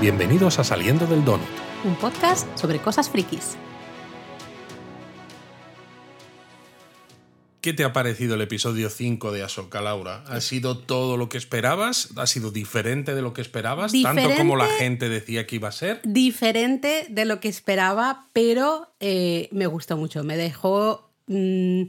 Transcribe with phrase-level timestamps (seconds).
[0.00, 1.46] Bienvenidos a Saliendo del Donut.
[1.84, 3.58] Un podcast sobre cosas frikis.
[7.60, 10.24] ¿Qué te ha parecido el episodio 5 de Ahsoka, Laura?
[10.26, 12.16] ¿Ha sido todo lo que esperabas?
[12.16, 13.92] ¿Ha sido diferente de lo que esperabas?
[14.02, 16.00] ¿Tanto como la gente decía que iba a ser?
[16.02, 20.24] Diferente de lo que esperaba, pero eh, me gustó mucho.
[20.24, 21.82] Me dejó mm,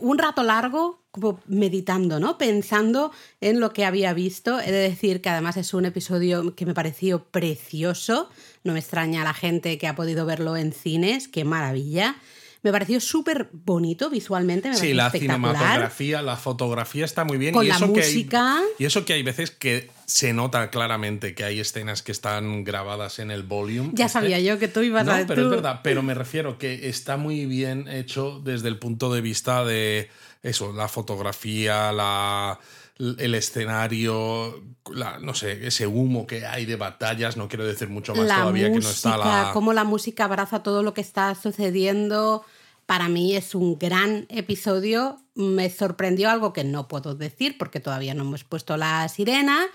[0.00, 2.38] un rato largo como meditando, ¿no?
[2.38, 4.58] Pensando en lo que había visto.
[4.58, 8.28] He de decir que además es un episodio que me pareció precioso.
[8.64, 11.28] No me extraña a la gente que ha podido verlo en cines.
[11.28, 12.16] ¡Qué maravilla!
[12.64, 14.70] Me pareció súper bonito visualmente.
[14.70, 17.54] Me sí, la cinematografía, la fotografía está muy bien.
[17.54, 18.56] Con y la eso música.
[18.58, 22.10] Que hay, y eso que hay veces que se nota claramente que hay escenas que
[22.10, 23.90] están grabadas en el volume.
[23.92, 26.88] Ya sabía yo que tú ibas no, a pero es verdad, pero me refiero que
[26.88, 30.08] está muy bien hecho desde el punto de vista de
[30.44, 32.60] eso, la fotografía, la
[32.98, 38.14] el escenario, la, no sé, ese humo que hay de batallas, no quiero decir mucho
[38.14, 39.50] más todavía que no está la.
[39.52, 42.44] Cómo la música abraza todo lo que está sucediendo.
[42.86, 45.20] Para mí es un gran episodio.
[45.34, 49.66] Me sorprendió algo que no puedo decir porque todavía no hemos puesto la sirena,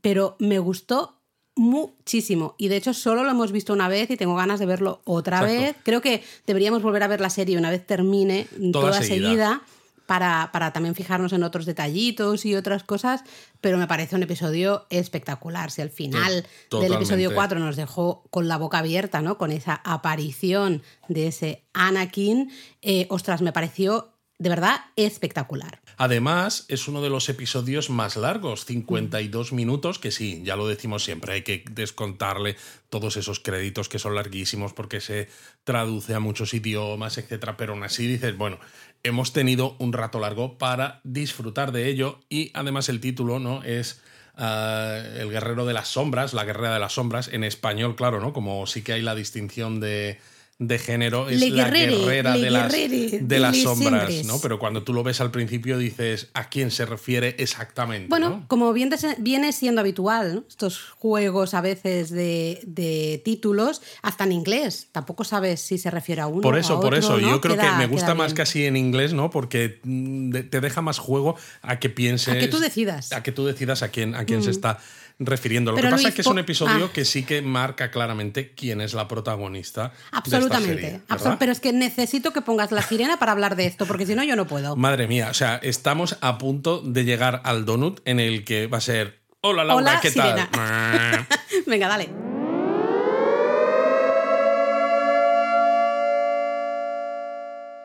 [0.00, 1.18] pero me gustó
[1.56, 2.54] muchísimo.
[2.56, 5.42] Y de hecho solo lo hemos visto una vez y tengo ganas de verlo otra
[5.42, 5.74] vez.
[5.82, 9.62] Creo que deberíamos volver a ver la serie una vez termine toda, seguida
[10.06, 13.22] para, para, también fijarnos en otros detallitos y otras cosas,
[13.60, 15.70] pero me parece un episodio espectacular.
[15.70, 19.38] Si al final del episodio 4 nos dejó con la boca abierta, ¿no?
[19.38, 22.50] Con esa aparición de ese Anakin,
[22.82, 25.83] eh, ostras, me pareció de verdad espectacular.
[25.96, 31.04] Además, es uno de los episodios más largos, 52 minutos, que sí, ya lo decimos
[31.04, 32.56] siempre, hay que descontarle
[32.90, 35.28] todos esos créditos que son larguísimos porque se
[35.64, 38.58] traduce a muchos idiomas, etcétera, pero aún así dices, bueno,
[39.02, 44.02] hemos tenido un rato largo para disfrutar de ello y además el título no es
[44.36, 48.32] ah, el guerrero de las sombras, la guerrera de las sombras en español, claro, ¿no?
[48.32, 50.18] Como sí que hay la distinción de
[50.58, 54.40] de género es la guerrera de las, de las sombras, ¿no?
[54.40, 58.08] Pero cuando tú lo ves al principio dices a quién se refiere exactamente.
[58.08, 65.24] Bueno, como viene siendo habitual, estos juegos a veces de, títulos, hasta en inglés, tampoco
[65.24, 66.42] sabes si se refiere a uno.
[66.42, 67.30] Por eso, a por otro, eso, ¿no?
[67.30, 68.36] yo creo Queda- que me gusta más bien.
[68.36, 69.30] casi en inglés, ¿no?
[69.30, 72.34] Porque mm, de- te deja más juego a que pienses.
[72.34, 73.10] A que tú decidas.
[73.10, 73.14] Mm.
[73.14, 74.78] A que tú decidas a quién, a quién se está
[75.18, 75.70] refiriendo.
[75.70, 76.92] Lo Pero que pasa Luis, es que es un episodio ah.
[76.92, 79.92] que sí que marca claramente quién es la protagonista.
[80.10, 80.66] Absolutamente.
[80.66, 81.36] De esta serie, absol- ¿verdad?
[81.38, 84.24] pero es que necesito que pongas la sirena para hablar de esto, porque si no,
[84.24, 84.76] yo no puedo.
[84.76, 88.78] Madre mía, o sea, estamos a punto de llegar al donut en el que va
[88.78, 89.20] a ser.
[89.40, 90.48] Hola Laura, Hola, ¿qué sirena.
[90.50, 91.26] tal?
[91.66, 92.08] Venga, dale.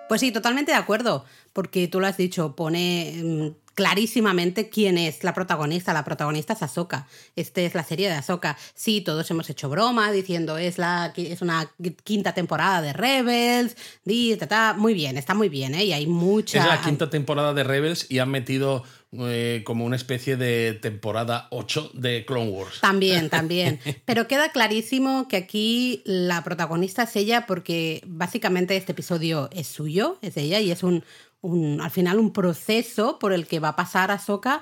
[0.08, 1.24] Pues sí, totalmente de acuerdo,
[1.54, 5.94] porque tú lo has dicho, pone mm, clarísimamente quién es la protagonista.
[5.94, 7.08] La protagonista es Ahsoka.
[7.38, 8.58] Esta es la serie de Ahsoka.
[8.74, 11.72] Sí, todos hemos hecho broma diciendo es, la, es una
[12.04, 13.78] quinta temporada de Rebels.
[14.04, 14.76] di, ta, ta.
[14.78, 15.86] Muy bien, está muy bien, ¿eh?
[15.86, 16.60] Y hay mucha...
[16.60, 21.48] Es la quinta temporada de Rebels y han metido eh, como una especie de temporada
[21.50, 22.80] 8 de Clone Wars.
[22.82, 23.80] También, también.
[24.04, 30.20] Pero queda clarísimo que aquí la protagonista es ella porque básicamente este episodio es suyo,
[30.22, 31.04] es de ella y es un,
[31.42, 34.62] un al final un proceso por el que va a pasar Ahsoka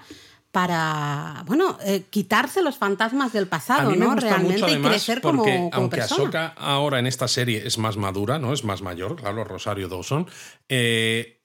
[0.52, 4.14] para, bueno, eh, quitarse los fantasmas del A pasado, mí me ¿no?
[4.14, 6.24] gusta Realmente mucho y crecer porque como, como aunque persona.
[6.24, 8.54] Ahsoka ahora en esta serie es más madura, ¿no?
[8.54, 10.28] Es más mayor, claro, Rosario Dawson.
[10.70, 11.42] eh,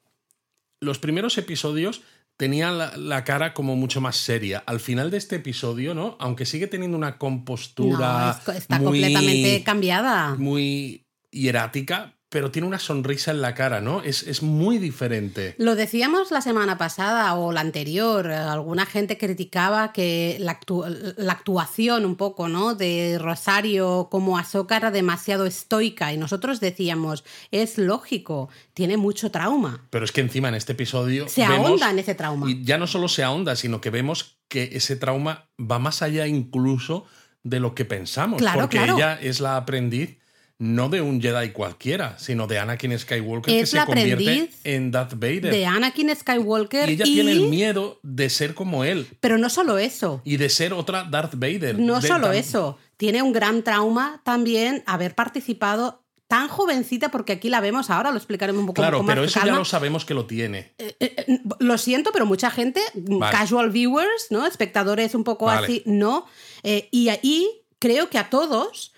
[0.81, 2.03] los primeros episodios
[2.37, 4.63] tenían la, la cara como mucho más seria.
[4.67, 6.17] Al final de este episodio, ¿no?
[6.19, 10.35] Aunque sigue teniendo una compostura No, es- está muy- completamente cambiada.
[10.37, 14.03] muy hierática, pero tiene una sonrisa en la cara, ¿no?
[14.03, 15.55] Es, es muy diferente.
[15.59, 21.15] Lo decíamos la semana pasada o la anterior, eh, alguna gente criticaba que la, actu-
[21.19, 22.75] la actuación un poco, ¿no?
[22.75, 29.87] De Rosario como Ahsoka era demasiado estoica y nosotros decíamos, es lógico, tiene mucho trauma.
[29.91, 32.51] Pero es que encima en este episodio Se vemos- ahonda en ese trauma.
[32.51, 36.27] Y ya no solo se ahonda, sino que vemos que ese trauma va más allá
[36.27, 37.05] incluso
[37.43, 38.39] de lo que pensamos.
[38.41, 38.97] Claro, porque claro.
[38.97, 40.17] ella es la aprendiz
[40.63, 45.15] no de un Jedi cualquiera, sino de Anakin Skywalker Es que se convierte en Darth
[45.15, 45.51] Vader.
[45.51, 49.51] De Anakin Skywalker y ella y- tiene el miedo de ser como él Pero no
[49.51, 51.81] solo eso, y de ser otra Darth Vader.
[51.81, 57.49] no De solo eso, tiene un gran trauma también haber participado tan jovencita, porque aquí
[57.51, 60.15] la vemos ahora, lo explicaremos un poco Claro, más pero eso ya lo sabemos que
[60.15, 60.75] lo tiene.
[60.79, 63.37] Eh, eh, lo siento, pero mucha gente, Vale.
[63.37, 64.47] casual viewers, ¿no?
[64.47, 65.65] Espectadores un poco Vale.
[65.67, 66.25] así, no.
[66.63, 67.49] Eh, y ahí
[67.81, 68.92] creo que a todos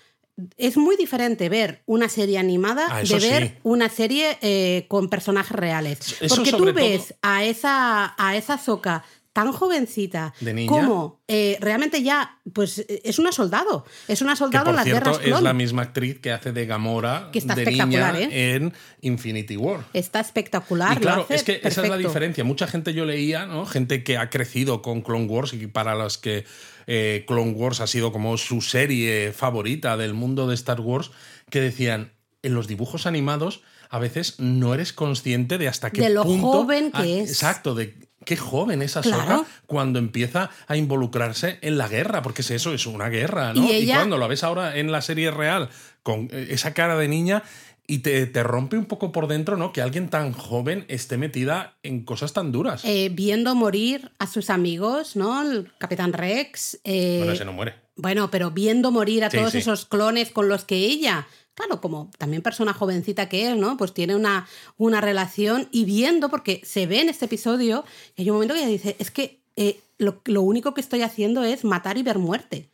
[0.57, 3.53] es muy diferente ver una serie animada Ah, de ver sí.
[3.63, 6.17] una serie eh, con personajes reales.
[6.21, 9.03] Eso Porque tú ves todo- a esa, a esa Soca
[9.35, 10.69] tan jovencita De niña.
[10.71, 13.83] como eh, realmente ya, pues es una soldado.
[14.07, 15.43] Es una Que soldado por en las cierto es clon.
[15.43, 18.55] la misma actriz que hace de Gamora Que está de niña ¿eh?
[18.55, 19.81] en Infinity War.
[19.91, 20.93] Está espectacular.
[20.93, 22.45] Y lo claro, hace es que esa es la diferencia.
[22.45, 23.65] Mucha gente yo leía, ¿no?
[23.65, 26.45] Gente que ha crecido con Clone Wars y para las que
[26.87, 31.11] eh, Clone Wars ha sido como su serie favorita del mundo de Star Wars,
[31.49, 36.09] que decían, en los dibujos animados a veces no eres consciente de hasta qué De
[36.09, 36.47] lo punto...
[36.47, 37.29] joven que Ah, es.
[37.29, 37.95] Exacto, de
[38.25, 39.45] qué joven es Ahsoka Claro.
[39.67, 43.63] cuando empieza a involucrarse en la guerra, porque es eso, es una guerra, ¿no?
[43.63, 45.69] Y ella- cuando lo ves ahora en la serie real
[46.03, 47.43] con eh, esa cara de niña
[47.87, 49.71] y te, te rompe un poco por dentro, ¿no?
[49.73, 52.83] Que alguien tan joven esté metida en cosas tan duras.
[52.85, 55.41] Eh, viendo morir a sus amigos, ¿no?
[55.41, 56.79] El Capitán Rex.
[56.83, 57.75] eh, bueno, ese no muere.
[57.95, 59.59] Bueno, pero viendo morir a Sí, todos sí.
[59.59, 63.77] esos clones con los que ella, claro, como también persona jovencita que es, ¿no?
[63.77, 64.47] Pues tiene una,
[64.77, 67.85] una relación y viendo, porque se ve en este episodio,
[68.15, 71.03] y hay un momento que ella dice, es que eh, lo, lo único que estoy
[71.03, 72.67] haciendo es matar y ver muerte.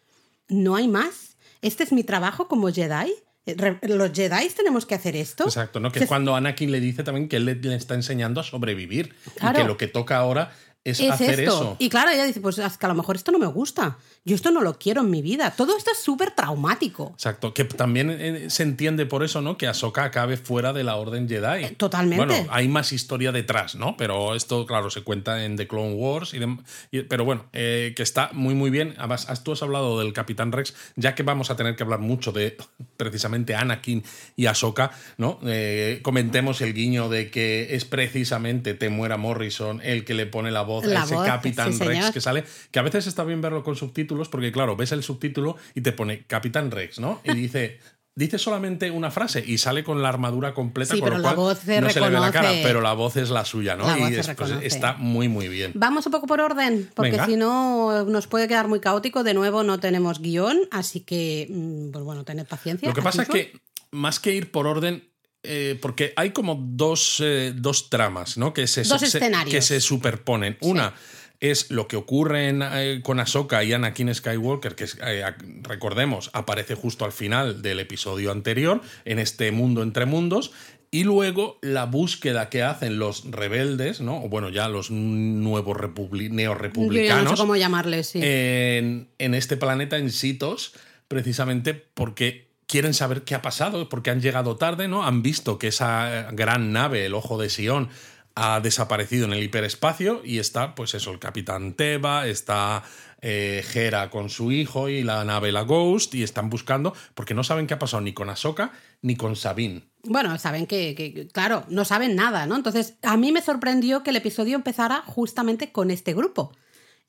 [0.48, 1.38] No hay más.
[1.62, 3.14] Este es mi trabajo como Jedi.
[3.46, 3.56] Eh,
[3.88, 5.46] Los Jedi tenemos que hacer esto.
[5.46, 5.92] Exacto, ¿no?
[5.92, 9.16] Que es cuando Anakin le dice también que él le, le está enseñando a sobrevivir
[9.38, 9.58] Claro.
[9.58, 10.52] y que lo que toca ahora
[10.84, 11.44] es, es hacer esto.
[11.62, 11.76] eso.
[11.80, 13.98] Y claro, ella dice, pues es que a lo mejor esto no me gusta.
[14.26, 15.52] Yo esto no lo quiero en mi vida.
[15.56, 17.12] Todo esto es súper traumático.
[17.14, 19.58] Exacto, que también eh, se entiende por eso, ¿no?
[19.58, 21.66] Que Ahsoka acabe fuera de la Orden Jedi.
[21.66, 22.26] Eh, totalmente.
[22.26, 23.96] Bueno, hay más historia detrás, ¿no?
[23.98, 26.34] Pero esto, claro, se cuenta en The Clone Wars.
[26.34, 28.96] Y pero bueno, eh, que está muy, muy bien.
[28.98, 32.00] Además, has- tú has hablado del Capitán Rex, ya que vamos a tener que hablar
[32.00, 32.58] mucho de
[32.98, 34.04] precisamente Anakin
[34.36, 35.40] y Ahsoka, ¿no?
[35.46, 40.62] Eh, comentemos el guiño de que es precisamente Temuera Morrison el que le pone la
[40.62, 42.14] voz La ese voz, Capitán sí, Rex señor.
[42.14, 45.58] que sale, que a veces está bien verlo con subtítulos, porque claro, ves el subtítulo
[45.76, 47.20] y te pone Capitán Rex, ¿no?
[47.24, 47.80] Y dice.
[48.14, 51.34] Dice solamente una frase y sale con la armadura completa, Sí, con pero lo la
[51.34, 52.64] voz se no se le ve la cara, reconoce.
[52.68, 53.88] pero la voz es la suya, ¿no?
[53.88, 54.68] La y es- pues, reconoce.
[54.68, 55.72] está muy, muy bien.
[55.76, 59.24] Vamos un poco por orden, porque si no nos puede quedar muy caótico.
[59.24, 62.90] De nuevo, no tenemos guion, así que, mm, pues bueno, tened paciencia.
[62.90, 63.54] Lo que pasa es que,
[63.92, 65.10] más que ir por orden,
[65.44, 68.54] eh, porque hay como dos, eh, dos tramas, ¿no?
[68.54, 69.54] Que se, Dos se- escenarios.
[69.54, 70.58] que se superponen.
[70.62, 70.94] Una
[71.40, 75.24] es lo que ocurre en, eh, con Ahsoka y Anakin Skywalker, que eh,
[75.64, 80.52] recordemos, aparece justo al final del episodio anterior, en este mundo entre mundos.
[80.94, 84.24] Y luego la búsqueda que hacen los rebeldes, ¿no?
[84.26, 85.78] O bueno, ya los nuevos
[86.12, 88.20] neorepublicanos no sé cómo llamarles, sí.
[88.22, 90.74] en, en este planeta, en Sitos,
[91.08, 95.04] precisamente porque quieren saber qué ha pasado, porque han llegado tarde, ¿no?
[95.04, 97.90] Han visto que esa gran nave, el Ojo de Sion,
[98.34, 102.84] ha desaparecido en el hiperespacio y está, pues eso, el Capitán Teba, está
[103.22, 103.62] eh,
[104.10, 107.74] con su hijo y la nave la Ghost y están buscando porque no saben qué
[107.74, 108.72] ha pasado ni con Ahsoka
[109.02, 109.84] ni con Sabine.
[110.04, 112.56] Bueno, saben que, claro, no saben nada, ¿no?
[112.56, 116.54] Entonces, a mí me sorprendió que el episodio empezara justamente con este grupo,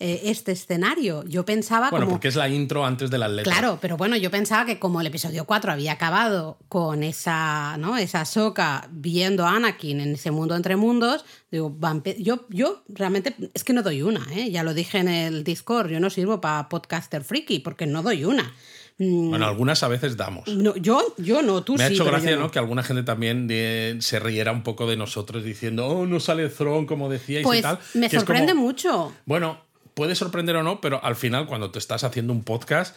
[0.03, 1.25] eh, este escenario.
[1.29, 2.17] Yo pensaba Bueno, como...
[2.17, 3.57] porque es la intro antes de las letras.
[3.57, 7.97] Claro, pero bueno, yo pensaba que como el episodio 4 había acabado con esa, ¿no?
[7.97, 11.77] Esa soca viendo a Anakin en ese mundo entre mundos, digo,
[12.19, 14.51] yo, yo realmente es que no doy una, ¿eh?
[14.51, 18.25] Ya lo dije en el Discord, yo no sirvo para podcaster freaky porque no doy
[18.25, 18.53] una.
[18.99, 20.47] Mm, Bueno, algunas a veces damos.
[20.49, 21.95] no, yo, yo no, tú Me ha sí.
[21.95, 22.43] hecho pero yo gracia, no.
[22.45, 22.51] ¿no?
[22.51, 26.49] Que alguna gente también de- se riera un poco de nosotros diciendo, oh, no sale
[26.49, 27.79] Throne, como decíais Pues y tal.
[27.95, 29.13] me que sorprende como- mucho.
[29.25, 29.59] Bueno,
[29.95, 32.97] puede sorprender o no, pero al final, cuando te estás haciendo un podcast,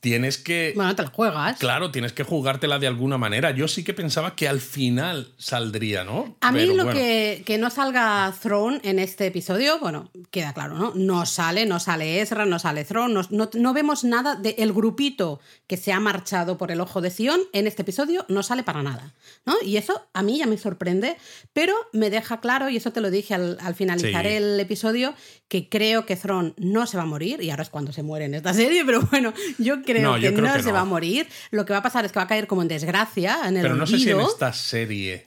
[0.00, 0.72] tienes que.
[0.76, 1.58] Bueno, te la juegas.
[1.58, 3.50] Claro, tienes que jugártela de alguna manera.
[3.50, 6.36] Yo sí que pensaba que al final saldría, ¿no?
[6.40, 6.98] A mí Pero lo bueno.
[6.98, 10.92] que, que no salga Throne en este episodio, bueno, queda claro, ¿no?
[10.94, 15.40] No sale, no sale Ezra, no sale Throne, no, no- no vemos nada del grupito
[15.66, 18.82] que se ha marchado por el ojo de Sion en este episodio, no sale para
[18.82, 19.54] nada, ¿no?
[19.64, 21.16] Y eso a mí ya me sorprende,
[21.52, 24.32] pero me deja claro, y eso te lo dije al, al finalizar Sí.
[24.32, 25.14] el episodio,
[25.48, 28.26] que creo que Throne no se va a morir, y ahora es cuando se muere
[28.26, 30.74] en esta serie, pero bueno, yo creo No, que creo no que se no.
[30.74, 31.26] va a morir.
[31.50, 33.62] Lo que va a pasar es que va a caer como en desgracia, en el
[33.62, 35.24] Pero no sé si en esta serie.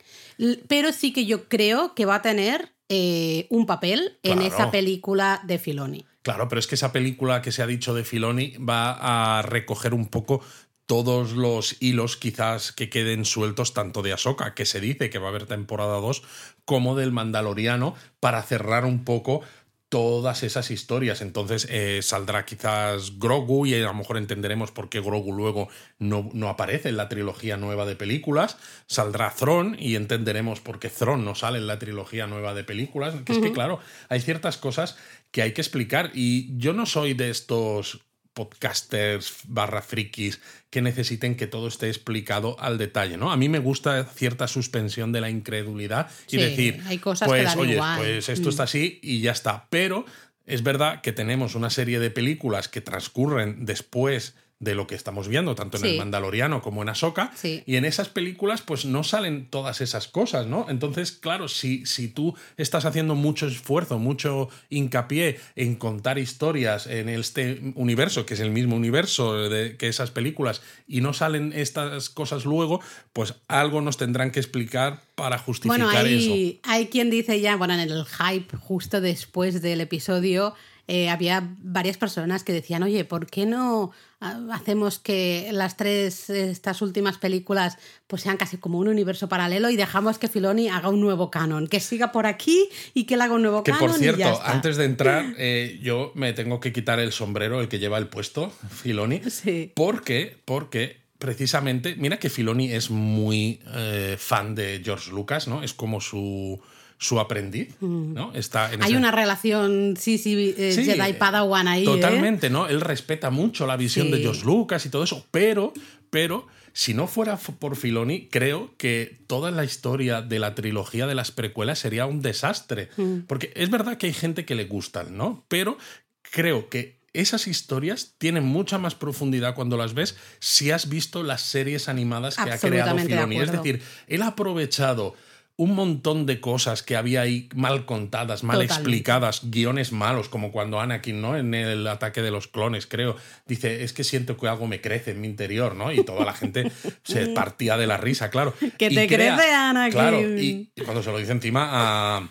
[0.68, 5.42] Pero sí que yo creo que va a tener eh, un papel en esa película
[5.46, 6.06] de Filoni.
[6.22, 9.94] Claro, pero es que esa película que se ha dicho de Filoni va a recoger
[9.94, 10.42] un poco
[10.86, 15.28] todos los hilos quizás que queden sueltos tanto de Ahsoka, que se dice que va
[15.28, 16.24] a haber temporada 2,
[16.66, 19.42] como del Mandaloriano, para cerrar un poco
[19.90, 21.22] todas esas historias.
[21.22, 25.68] Entonces eh, saldrá quizás Grogu y a lo mejor entenderemos por qué Grogu luego
[25.98, 28.58] no, no aparece en la trilogía nueva de películas.
[28.86, 33.16] Saldrá Thron y entenderemos por qué Thron no sale en la trilogía nueva de películas.
[33.26, 34.96] Que es que, claro, hay ciertas cosas
[35.32, 38.02] que hay que explicar y yo no soy de estos
[38.48, 43.32] podcasters barra frikis que necesiten que todo esté explicado al detalle, ¿no?
[43.32, 47.32] A mí me gusta cierta suspensión de la incredulidad y Sí, decir, hay cosas que
[47.32, 47.98] pues dan oye, igual.
[48.00, 48.52] pues esto Mm.
[48.52, 50.06] está así y ya está, pero
[50.46, 55.30] es verdad que tenemos una serie de películas que transcurren después de lo que estamos
[55.30, 57.32] viendo, tanto en el Mandaloriano como en Ahsoka.
[57.44, 60.66] Y en esas películas, pues no salen todas esas cosas, ¿no?
[60.70, 67.08] Entonces, claro, si, si tú estás haciendo mucho esfuerzo, mucho hincapié en contar historias en
[67.08, 72.10] este universo, que es el mismo universo de, que esas películas, y no salen estas
[72.10, 72.82] cosas luego,
[73.14, 76.60] pues algo nos tendrán que explicar para justificar bueno, hay, eso.
[76.64, 80.54] Hay quien dice ya, bueno, en el hype justo después del episodio
[80.92, 83.92] eh, había varias personas que decían, oye, ¿por qué no
[84.22, 87.78] ah, hacemos que las tres, estas últimas películas,
[88.08, 91.68] pues sean casi como un universo paralelo y dejamos que Filoni haga un nuevo canon,
[91.68, 93.80] que siga por aquí y que él haga un nuevo canon?
[93.80, 97.68] Que por cierto, antes de entrar, eh, yo me tengo que quitar el sombrero, el
[97.68, 99.72] que lleva el puesto, Filoni, sí.
[99.76, 105.62] porque, porque precisamente, mira que Filoni es muy eh, fan de George Lucas, ¿no?
[105.62, 106.60] Es como su
[107.00, 108.14] su aprendiz, mm.
[108.14, 108.34] ¿no?
[108.34, 111.84] Está Hay una relación, sí, sí, eh, Jedi Padawan ahí.
[111.84, 111.86] ¿eh?
[111.86, 112.68] Totalmente, ¿no?
[112.68, 115.72] Él respeta mucho la visión de George Lucas y todo eso, pero,
[116.10, 121.16] pero si no fuera por Filoni, creo que toda la historia de la trilogía de
[121.16, 122.90] las precuelas sería un desastre.
[122.98, 123.20] Mm.
[123.28, 125.46] Porque es verdad que hay gente que le gustan, ¿no?
[125.48, 125.78] Pero
[126.22, 131.42] creo que esas historias tienen mucha más profundidad cuando las ves si has visto las
[131.42, 133.40] series animadas que ha creado Filoni.
[133.40, 135.16] Es decir, él ha aprovechado
[135.60, 140.80] un montón de cosas que había ahí mal contadas, mal explicadas, guiones malos, como cuando
[140.80, 141.36] Anakin, ¿no?
[141.36, 145.12] En el ataque de los clones, creo, dice, es que siento que algo me crece
[145.12, 145.92] en mi interior, ¿no?
[145.92, 146.72] Y toda la gente
[147.04, 148.54] se partía de la risa, claro.
[148.78, 149.92] Que te crece Anakin.
[149.92, 152.30] Claro, y, cuando se lo dice encima a...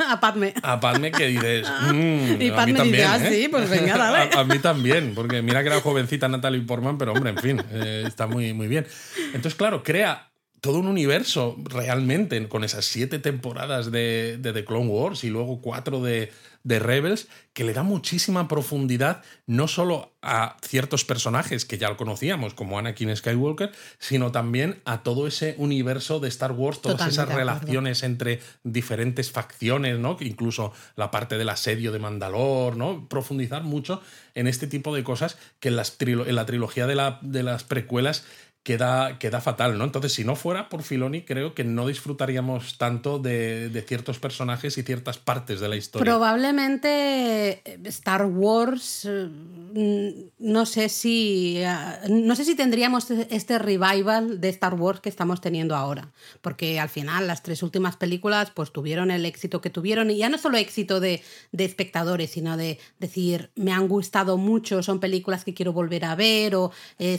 [0.08, 0.52] a Padme.
[0.64, 1.68] A Padme que dices.
[1.92, 4.36] Mm, y Padme dice, ah, sí, pues venga, dale.
[4.36, 8.02] a, mí también, porque mira que era jovencita Natalie Portman, pero hombre, en fin, eh,
[8.04, 8.84] está muy, muy bien.
[9.26, 10.31] Entonces, claro, crea
[10.62, 16.00] todo un universo realmente con esas siete temporadas de, The Clone Wars y luego cuatro
[16.00, 16.30] de,
[16.62, 21.96] de, Rebels que le da muchísima profundidad no solo a ciertos personajes que ya lo
[21.96, 27.28] conocíamos como Anakin Skywalker sino también a todo ese universo de Star Wars todas esas
[27.28, 34.00] relaciones entre diferentes facciones no incluso la parte del asedio de Mandalor no profundizar mucho
[34.36, 37.64] en este tipo de cosas que en, las en la trilogía de, la, de las
[37.64, 38.24] precuelas
[38.62, 39.84] queda, queda fatal, ¿no?
[39.84, 44.82] Entonces, si no fuera por Filoni, creo que no disfrutaríamos tanto de, ciertos personajes y
[44.82, 46.04] ciertas partes de la historia.
[46.04, 51.74] Probablemente eh, Star Wars, eh, no sé si, eh,
[52.08, 56.88] no sé si tendríamos este revival de Star Wars que estamos teniendo ahora, porque al
[56.88, 60.56] final las tres últimas películas pues tuvieron el éxito que tuvieron y ya no solo
[60.56, 65.72] éxito de, de espectadores, sino de decir, me han gustado mucho, son películas que quiero
[65.72, 66.70] volver a ver o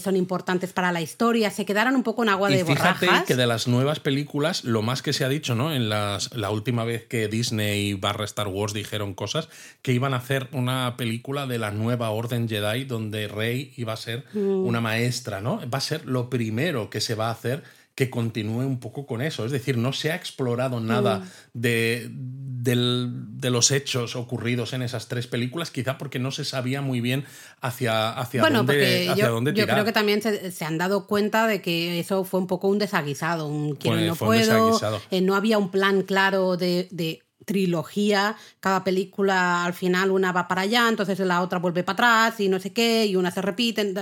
[0.01, 3.47] son importantes para la historia se quedaron un poco en agua de fíjate que de
[3.47, 5.73] las nuevas películas, lo más que se ha dicho, ¿no?
[5.73, 9.49] En las, la última vez que Disney barra Star Wars dijeron cosas,
[9.81, 13.97] que iban a hacer una película de la nueva Orden Jedi donde Rey iba a
[13.97, 14.65] ser mm.
[14.65, 15.59] una maestra, ¿no?
[15.69, 17.63] Va a ser lo primero que se va a hacer
[17.95, 19.45] que continúe un poco con eso.
[19.45, 21.23] Es decir, no se ha explorado nada mm.
[21.53, 27.01] de, de, los hechos ocurridos en esas tres películas, quizá porque no se sabía muy
[27.01, 27.25] bien
[27.61, 29.67] hacia, hacia dónde, hacia yo, dónde tirar.
[29.67, 32.79] Yo creo que también se, han dado cuenta de que eso fue un poco un
[32.79, 34.79] desaguisado, un quiero no puedo.
[35.11, 40.61] Eh, no había un plan claro de, trilogía, cada película al final una va para
[40.61, 43.93] allá, entonces la otra vuelve para atrás y no sé qué, y una se repite.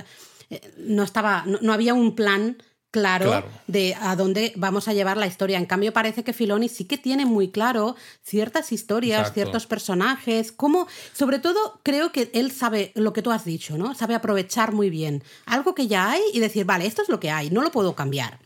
[0.52, 2.58] Eh, no estaba, no había un plan
[2.92, 5.58] claro, de a dónde vamos a llevar la historia.
[5.58, 10.88] En cambio, parece que Filoni sí que tiene muy claro ciertas historias, ciertos personajes, como,
[11.14, 13.96] sobre todo, creo que él sabe lo que tú has dicho, ¿no?
[13.96, 17.32] Sabe aprovechar muy bien algo que ya hay y decir, vale, esto es lo que
[17.32, 18.40] hay, no lo puedo cambiar.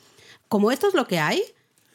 [0.48, 1.42] Como esto es lo que hay,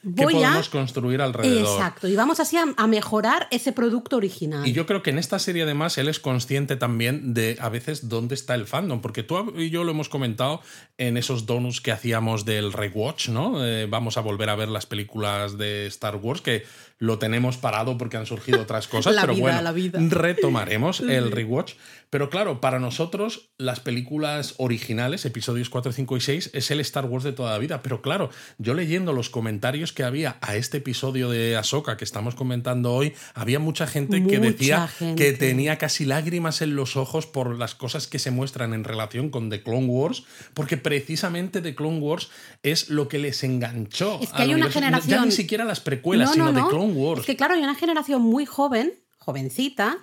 [0.03, 1.61] ¿Qué podemos construir alrededor.
[1.61, 4.67] Exacto, y vamos así a, mejorar ese producto original.
[4.67, 8.09] Y yo creo que en esta serie además él es consciente también de a veces
[8.09, 10.63] dónde está el fandom, porque tú y yo lo hemos comentado
[10.97, 13.65] en esos donuts que hacíamos del rewatch, ¿no?
[13.65, 16.65] Eh, vamos a volver a ver las películas de Star Wars, que
[17.01, 19.75] lo tenemos parado porque han surgido otras cosas, pero bueno,
[20.11, 21.73] retomaremos el rewatch.
[22.11, 27.07] Pero claro, para nosotros las películas originales, episodios 4, 5 y 6, es el Star
[27.07, 27.83] Wars de toda la vida.
[27.83, 32.35] Pero claro, yo leyendo los comentarios que había a este episodio de Ahsoka que estamos
[32.35, 37.57] comentando hoy, había mucha gente que decía que tenía casi lágrimas en los ojos por
[37.57, 42.01] las cosas que se muestran en relación con The Clone Wars, porque precisamente The Clone
[42.01, 42.29] Wars
[42.65, 44.19] es lo que les enganchó.
[44.21, 45.21] Es que hay una generación...
[45.21, 47.21] Ya ni siquiera las precuelas, sino The Clone Wars.
[47.21, 49.99] Es que claro, hay una generación muy joven, jovencita,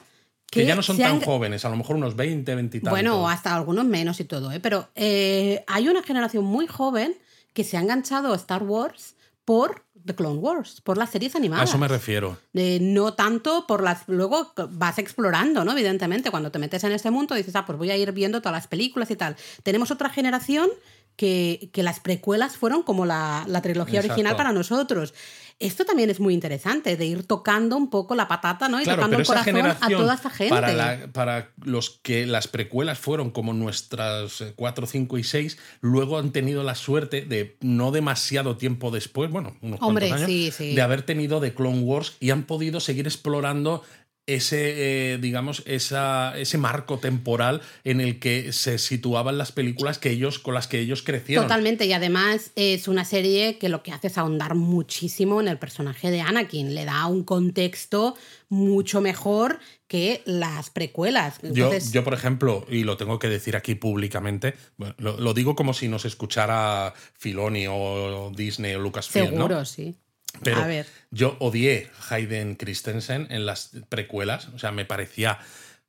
[0.50, 2.89] que, ya no son tan jóvenes, a lo mejor unos 20, 20 y tanto.
[2.91, 4.60] Bueno, hasta algunos menos y todo, ¿eh?
[4.62, 7.15] pero eh, hay una generación muy joven
[7.53, 11.67] que se ha enganchado a Star Wars por The Clone Wars, por las series animadas.
[11.67, 12.38] A eso me refiero.
[12.53, 14.08] Eh, no tanto por las.
[14.08, 15.74] Luego vas explorando, ¿no?
[15.74, 18.53] Evidentemente, cuando te metes en este mundo dices, ah, pues voy a ir viendo todas
[18.53, 19.36] las películas y tal.
[19.63, 20.70] Tenemos otra generación
[21.17, 24.13] que, que las precuelas fueron como la, la trilogía Exacto.
[24.13, 25.13] original para nosotros.
[25.59, 28.79] Esto también es muy interesante, de ir tocando un poco la patata, ¿no?
[28.79, 30.53] Y Claro, tocando el corazón a toda esta gente.
[30.53, 36.19] Para, la- para los que las precuelas fueron como nuestras 4, 5 y 6, luego
[36.19, 40.51] han tenido la suerte de no demasiado tiempo después, bueno, unos Hombre, cuantos años, sí,
[40.51, 40.75] sí.
[40.75, 43.83] de haber tenido The Clone Wars y han podido seguir explorando
[44.27, 50.12] ese, eh, digamos, esa, ese marco temporal en el que se situaban las películas que
[50.12, 51.46] ellos, con las que ellos crecieron.
[51.46, 55.57] Totalmente, y además es una serie que lo que hace es ahondar muchísimo en el
[55.57, 58.15] personaje de Anakin, le da un contexto
[58.50, 61.39] mucho mejor que las precuelas.
[61.41, 65.55] Yo, yo, por ejemplo, y lo tengo que decir aquí públicamente, bueno, lo, lo digo
[65.55, 69.65] como si nos escuchara Filoni o Disney o Lucasfilm, seguro, ¿no?
[69.65, 69.96] sí.
[70.44, 70.88] Pero A ver.
[71.12, 75.39] yo odié Hayden Christensen en las precuelas, o sea, me parecía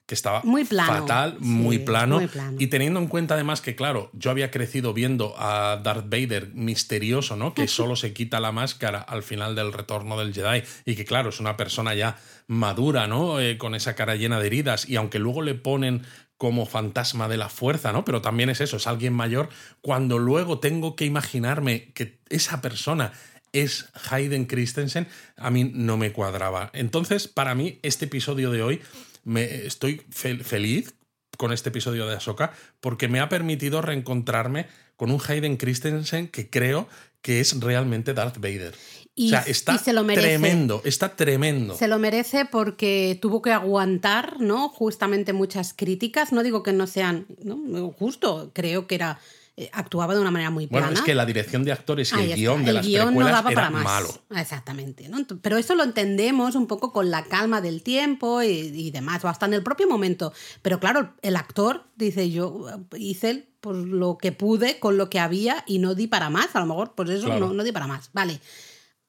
[0.09, 2.57] que estaba Muy plano, fatal, sí, muy, plano, muy plano.
[2.59, 7.37] Y teniendo en cuenta además que, claro, yo había crecido viendo a Darth Vader misterioso,
[7.37, 7.53] ¿no?
[7.53, 11.29] Que solo se quita la máscara al final del retorno del Jedi y que, claro,
[11.29, 13.39] es una persona ya madura, ¿no?
[13.39, 16.07] Eh, con esa cara llena de heridas y aunque luego le ponen
[16.39, 18.07] como fantasma de la fuerza, ¿no?
[18.07, 19.51] Pero también es eso, es alguien mayor.
[19.83, 23.13] Cuando luego tengo que imaginarme que esa persona
[23.53, 26.71] es Hayden Christensen, a mí no me cuadraba.
[26.75, 28.81] Entonces, para mí, este episodio de hoy,
[29.25, 30.95] me, estoy fel- feliz
[31.37, 36.51] con este episodio de Ahsoka porque me ha permitido reencontrarme con un Hayden Christensen que
[36.51, 36.89] creo
[37.23, 38.75] que es realmente Darth Vader.
[39.15, 40.29] Y- o sea, está y se lo merece.
[40.29, 41.77] tremendo, está tremendo.
[41.77, 44.69] Se lo merece porque tuvo que aguantar, ¿no?
[44.69, 46.33] Justamente muchas críticas.
[46.33, 47.91] No digo que no sean, ¿no?
[47.93, 49.19] Justo, creo que era.
[49.61, 50.87] Eh, actuaba de una manera muy plana.
[50.87, 52.87] Bueno, es que la dirección de actores y Ahí el está, guion de el las
[52.87, 53.83] guion no daba era para más.
[53.85, 54.09] malo.
[54.37, 55.09] Exactamente.
[55.09, 55.19] ¿no?
[55.43, 59.29] Pero eso lo entendemos un poco con la calma del tiempo y, y demás, o
[59.29, 60.33] hasta en el propio momento.
[60.63, 62.67] Pero claro, el actor dice: Yo
[62.97, 66.55] hice pues, lo que pude con lo que había y no di para más.
[66.55, 67.49] A lo mejor, pues eso, Claro.
[67.49, 68.11] no, no di para más.
[68.13, 68.41] Vale.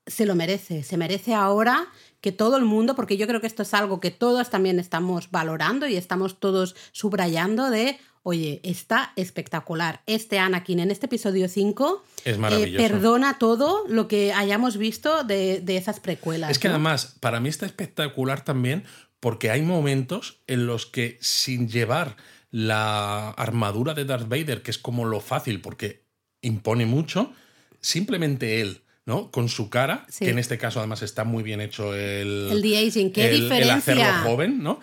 [0.08, 0.82] Se lo merece.
[0.82, 1.88] Se merece ahora
[2.22, 5.30] que todo el mundo, porque yo creo que esto es algo que todos también estamos
[5.30, 8.00] valorando y estamos todos subrayando de.
[8.24, 10.02] Oye, está espectacular.
[10.06, 12.88] Este Anakin en este episodio 5 Es eh, maravilloso.
[12.88, 16.52] perdona todo lo que hayamos visto de, de esas precuelas.
[16.52, 16.76] Es que ¿no?
[16.76, 18.84] además, para mí está espectacular también
[19.20, 22.18] porque hay momentos en los que sin llevar
[22.52, 26.04] la armadura de Darth Vader, que es como lo fácil porque
[26.42, 27.32] impone mucho,
[27.80, 29.32] simplemente él, ¿no?
[29.32, 30.26] Con su cara, Sí.
[30.26, 32.50] que en este caso además está muy bien hecho el...
[32.52, 33.76] El de-aging, qué el- el diferencia.
[33.76, 34.80] hacerlo joven, ¿no?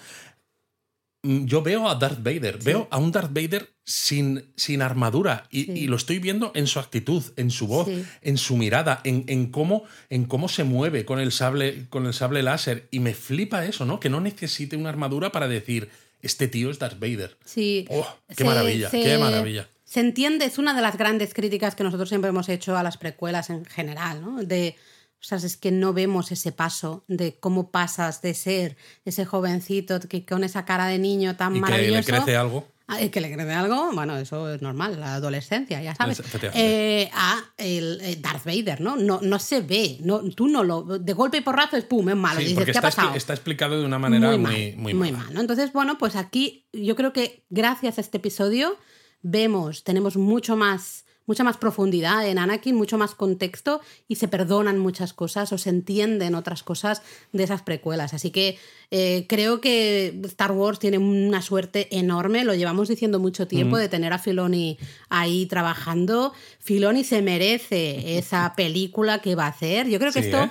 [1.27, 5.65] Mm, Yo veo a Darth Vader, veo a un Darth Vader sin, sin armadura y,
[5.65, 5.73] Sí.
[5.73, 8.05] y lo estoy viendo en su actitud, en su voz, Sí.
[8.23, 12.15] en su mirada, en, en cómo, en cómo se mueve con el, sable, con el
[12.15, 12.87] sable láser.
[12.91, 13.99] Y me flipa eso, ¿no?
[14.01, 15.89] Que no necesite una armadura para decir,
[16.23, 17.37] este tío es Darth Vader.
[17.45, 17.87] Sí.
[17.91, 19.69] Oh, qué Se- maravilla, se- qué maravilla.
[19.85, 22.97] Se entiende, es una de las grandes críticas que nosotros siempre hemos hecho a las
[22.99, 24.43] precuelas en general, ¿no?
[24.43, 24.75] De,
[25.21, 29.99] o sea, es que no vemos ese paso de cómo pasas de ser ese jovencito
[30.01, 31.97] que con esa cara de niño tan Y que maravilloso.
[31.97, 32.69] le crece algo.
[33.03, 36.23] ¿y que le crece algo, bueno, eso es normal, la adolescencia, ya sabes.
[36.55, 38.95] Eh, a el, eh, Darth Vader, ¿no?
[38.95, 39.19] ¿no?
[39.23, 40.83] No se ve, no, tú no lo.
[40.85, 42.39] De golpe y porrazo es pum, es malo.
[42.39, 43.17] Sí, dices, porque ¿qué ha está, expli- pasado?
[43.17, 45.25] está explicado de una manera muy, mal, muy, muy mala.
[45.25, 45.41] mal, ¿no?
[45.41, 48.77] Entonces, bueno, pues aquí yo creo que gracias a este episodio
[49.21, 54.79] vemos, tenemos mucho más, mucha más profundidad en Anakin, mucho más contexto y se perdonan
[54.79, 58.15] muchas cosas o se entienden otras cosas de esas precuelas.
[58.15, 58.59] Así que
[58.91, 63.89] eh, creo que Star Wars tiene una suerte enorme, lo llevamos diciendo mucho tiempo, de
[63.89, 66.33] tener a Filoni ahí trabajando.
[66.61, 69.89] Filoni se merece esa película que va a hacer.
[69.89, 70.51] Yo creo que Sí, esto ¿eh?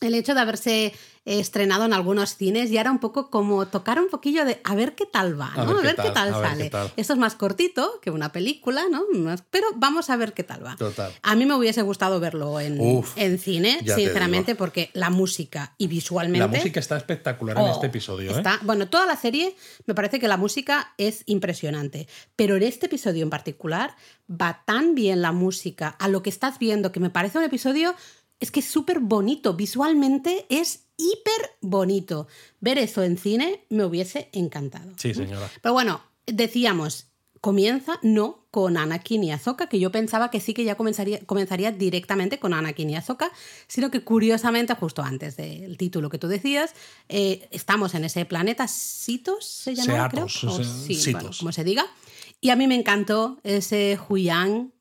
[0.00, 0.92] el hecho de haberse
[1.26, 4.94] estrenado en algunos cines ya era un poco como tocar un poquillo de a ver
[4.94, 5.62] qué tal va, ¿no?
[5.78, 6.64] A ver, qué, tal, sale.
[6.64, 6.92] qué tal.
[6.96, 9.02] Esto es más cortito que una película, ¿no?
[9.50, 10.76] Pero vamos a ver qué tal va.
[10.76, 11.12] Total.
[11.22, 15.88] A mí me hubiese gustado verlo en, Uf, en cine, sinceramente, porque la música y
[15.88, 16.40] visualmente...
[16.40, 18.36] La música está espectacular en Oh, este episodio, ¿eh?
[18.38, 19.54] está- Bueno, toda la serie
[19.86, 23.94] me parece que la música es impresionante, pero en este episodio en particular
[24.30, 27.94] va tan bien la música a lo que estás viendo que me parece un episodio
[28.40, 32.28] es que es súper bonito, visualmente es hiper bonito.
[32.60, 34.92] Ver eso en cine me hubiese encantado.
[34.96, 35.50] Sí, señora.
[35.62, 37.06] Pero bueno, decíamos,
[37.40, 41.70] comienza no con Anakin y Ahsoka, que yo pensaba que sí que ya comenzaría, comenzaría
[41.70, 43.30] directamente con Anakin y Ahsoka,
[43.66, 46.74] sino que curiosamente, justo antes del título que tú decías,
[47.08, 50.24] eh, estamos en ese planeta Sitos, se llama, creo.
[50.24, 51.86] O sí, bueno, como se diga.
[52.40, 54.72] Y a mí me encantó ese Huyang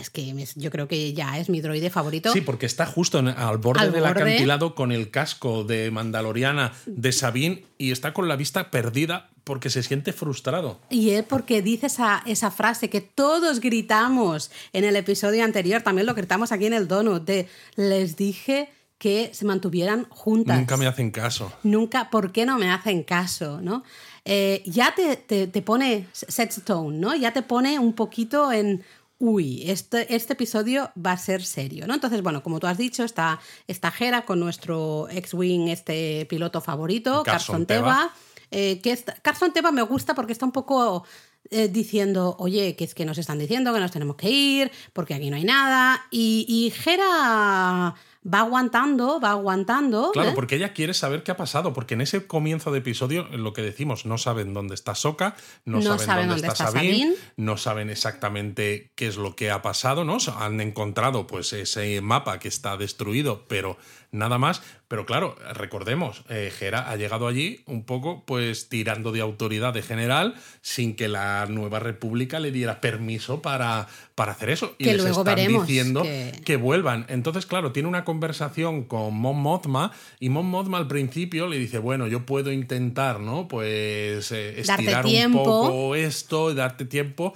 [0.00, 2.32] es que yo creo que ya es mi droide favorito.
[2.32, 4.22] Sí, porque está justo en- al borde Al del borde.
[4.22, 9.70] acantilado con el casco de Mandaloriana de Sabine y está con la vista perdida porque
[9.70, 10.80] se siente frustrado.
[10.90, 16.06] Y es porque dice esa, esa frase que todos gritamos en el episodio anterior, también
[16.06, 20.58] lo gritamos aquí en el donut, de les dije que se mantuvieran juntas.
[20.58, 21.50] Nunca me hacen caso.
[21.62, 23.60] Nunca, ¿por qué no me hacen caso?
[23.62, 23.82] ¿no?
[24.26, 27.16] Eh, ya te, te, te pone set stone, ¿no?
[27.16, 28.84] Ya te pone un poquito en.
[29.22, 31.92] Uy, este, este episodio va a ser serio, ¿no?
[31.92, 37.22] Entonces, bueno, como tú has dicho, está esta Jera con nuestro ex-wing, este piloto favorito,
[37.22, 38.10] Carson Carson Teva.
[38.50, 41.04] eh, que está- Carson Teva me gusta porque está un poco
[41.50, 45.14] eh, diciendo, oye, que es que nos están diciendo que nos tenemos que ir, porque
[45.14, 46.00] aquí no hay nada.
[46.10, 50.10] Y, y Jera va aguantando, va aguantando.
[50.12, 50.32] Claro, ¿eh?
[50.34, 53.62] porque ella quiere saber qué ha pasado, porque en ese comienzo de episodio, lo que
[53.62, 56.98] decimos, no saben dónde está Soka, no, No saben, saben dónde, dónde está, está Sabine,
[56.98, 57.16] Sabine.
[57.36, 60.18] no saben exactamente qué es lo que ha pasado, ¿no?
[60.38, 63.78] Han encontrado pues ese mapa que está destruido, pero
[64.12, 64.62] nada más.
[64.88, 69.82] Pero claro, recordemos, eh, Hera ha llegado allí un poco pues tirando de autoridad de
[69.82, 73.86] general sin que la nueva república le diera permiso para,
[74.20, 74.74] para hacer eso.
[74.76, 77.06] Y Que les luego están diciendo que- que vuelvan.
[77.08, 81.78] Entonces, claro, tiene una conversación con Mon Mothma y Mon Mothma al principio le dice,
[81.78, 83.48] bueno, yo puedo intentar, ¿no?
[83.48, 87.32] Pues eh, estirar un poco esto, darte tiempo,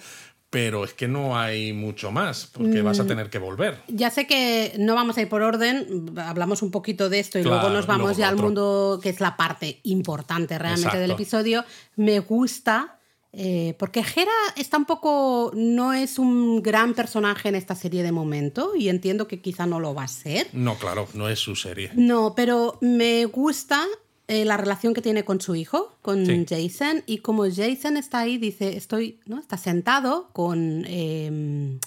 [0.51, 3.03] pero es que no hay mucho más, porque vas Mm.
[3.03, 3.79] a tener que volver.
[3.89, 7.43] Ya sé que no vamos a ir por orden, hablamos un poquito de esto y
[7.45, 11.13] Claro, luego nos vamos luego ya al mundo que es la parte importante realmente del
[11.13, 11.65] episodio.
[11.97, 12.99] Me gusta.
[13.37, 15.51] Eh, porque Hera está un poco.
[15.55, 19.81] no es un gran personaje en esta serie de momento y entiendo que quizá no
[19.81, 20.49] lo va a ser.
[20.53, 21.91] No, claro, no es su serie.
[21.95, 23.85] No, pero me gusta
[24.29, 26.47] eh, la relación que tiene con su hijo, con Sí.
[26.49, 29.39] Jason, y como Jason está ahí, dice, estoy, ¿no?
[29.39, 31.79] Está sentado con eh,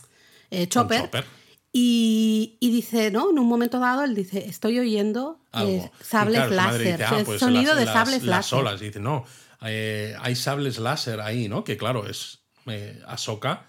[0.52, 1.02] eh, Chopper.
[1.04, 1.26] Chopper.
[1.74, 3.30] Y, y dice, ¿no?
[3.30, 7.74] En un momento dado, él dice, estoy oyendo eh, sables láser, ah, el pues sonido
[7.74, 8.60] las- de las- sables las láser.
[8.60, 8.82] olas.
[8.82, 9.26] Y dice, no,
[9.62, 11.64] eh, hay sables láser ahí, ¿no?
[11.64, 13.66] Que claro, es eh, Ahsoka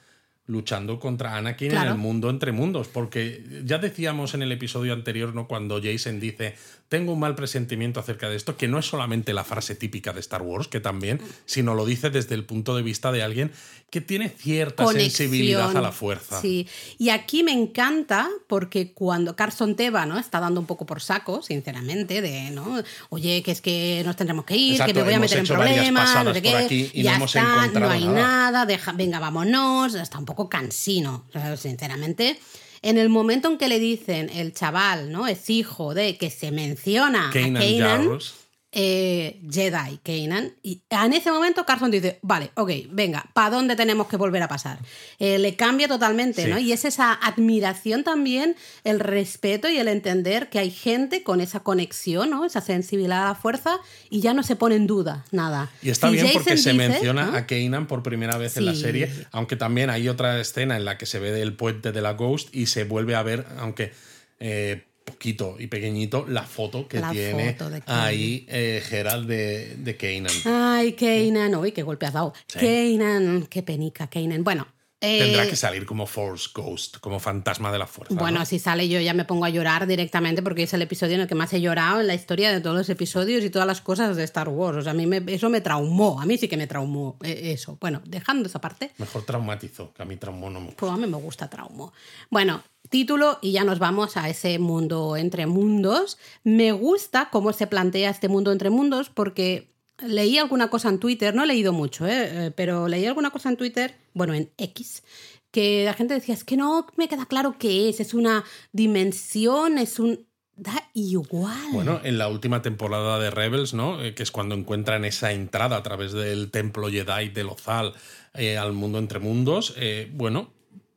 [0.47, 1.87] luchando contra Anakin Claro.
[1.89, 2.89] en el mundo entre mundos.
[2.89, 5.47] Porque ya decíamos en el episodio anterior, ¿no?
[5.47, 6.57] Cuando Jason dice,
[6.89, 10.21] tengo un mal presentimiento acerca de esto, que no es solamente la frase típica de
[10.21, 13.53] Star Wars, que también, sino lo dice desde el punto de vista de alguien
[13.91, 15.11] que tiene cierta Conexión.
[15.11, 16.41] sensibilidad a la fuerza.
[16.41, 16.67] Sí,
[16.99, 20.19] y aquí me encanta porque cuando Carson Teva ¿no?
[20.19, 22.83] está dando un poco por saco, sinceramente, de, ¿no?
[23.11, 25.47] Oye, que es que nos tendremos que ir, Exacto, que me voy a meter en
[25.47, 28.21] problemas, no sé por qué, aquí y no ya hemos está, no hay nada.
[28.21, 31.25] nada, deja, venga, vámonos, está un poco cansino,
[31.57, 32.39] sinceramente.
[32.83, 35.27] En el momento en que le dicen el chaval, ¿no?
[35.27, 38.35] Es hijo de que se menciona Kanan a Kanan, Jarrus.
[38.73, 40.53] Eh, Jedi Kanan.
[40.63, 44.49] Y en ese momento Carson dice, vale, ok, venga, ¿para dónde tenemos que volver a
[44.49, 44.79] pasar?
[45.19, 46.51] Eh, le cambia totalmente, Sí.
[46.51, 46.59] ¿no?
[46.59, 51.61] Y es esa admiración también, el respeto y el entender que hay gente con esa
[51.61, 52.45] conexión, ¿no?
[52.45, 53.79] Esa sensibilidad a la fuerza
[54.11, 55.71] y ya no se pone en duda nada.
[55.83, 57.37] Y está Si bien porque se menciona ¿no?
[57.37, 60.99] a Kanan por primera vez en la serie, aunque también hay otra escena en la
[60.99, 63.93] que se ve el puente de la Ghost y se vuelve a ver, aunque
[64.41, 68.05] eh, poquito y pequeñito, la foto que La tiene foto de Kanan.
[68.05, 70.33] ahí eh, Gerald de, de Kanan.
[70.45, 72.33] Ay, Kanan, uy, qué golpe has dado.
[72.47, 72.59] Sí.
[72.99, 74.45] Kanan, qué penica, Kanan.
[74.45, 74.67] Bueno.
[75.01, 78.15] Eh, Tendrá que salir como Force Ghost, como fantasma de la fuerza.
[78.15, 78.21] ¿no?
[78.21, 81.21] Bueno, si sale yo ya me pongo a llorar directamente porque es el episodio en
[81.21, 83.81] el que más he llorado en la historia de todos los episodios y todas las
[83.81, 84.79] cosas de Star Wars.
[84.79, 87.53] O sea, a mí me- eso me traumó, a mí sí que me traumó eh,
[87.53, 87.79] eso.
[87.81, 90.77] Bueno, dejando esa parte, Mejor traumatizó, que a mí traumó no mucho.
[90.77, 91.93] pues a mí me gusta traumo.
[92.31, 96.19] Bueno, título y ya nos vamos a ese mundo entre mundos.
[96.43, 99.71] Me gusta cómo se plantea este mundo entre mundos porque
[100.07, 102.47] leí alguna cosa en Twitter, no he leído mucho, ¿eh?
[102.47, 105.03] Eh, pero leí alguna cosa en Twitter, bueno, en X,
[105.51, 109.79] que la gente decía, es que no me queda claro qué es, es una dimensión,
[109.79, 110.27] es un...
[110.61, 111.69] Da igual.
[111.73, 114.03] Bueno, en la última temporada de Rebels, ¿no?
[114.03, 117.95] Eh, que es cuando encuentran esa entrada a través del templo Jedi de Lozal
[118.35, 119.77] eh, al mundo entre mundos,
[120.15, 120.53] bueno,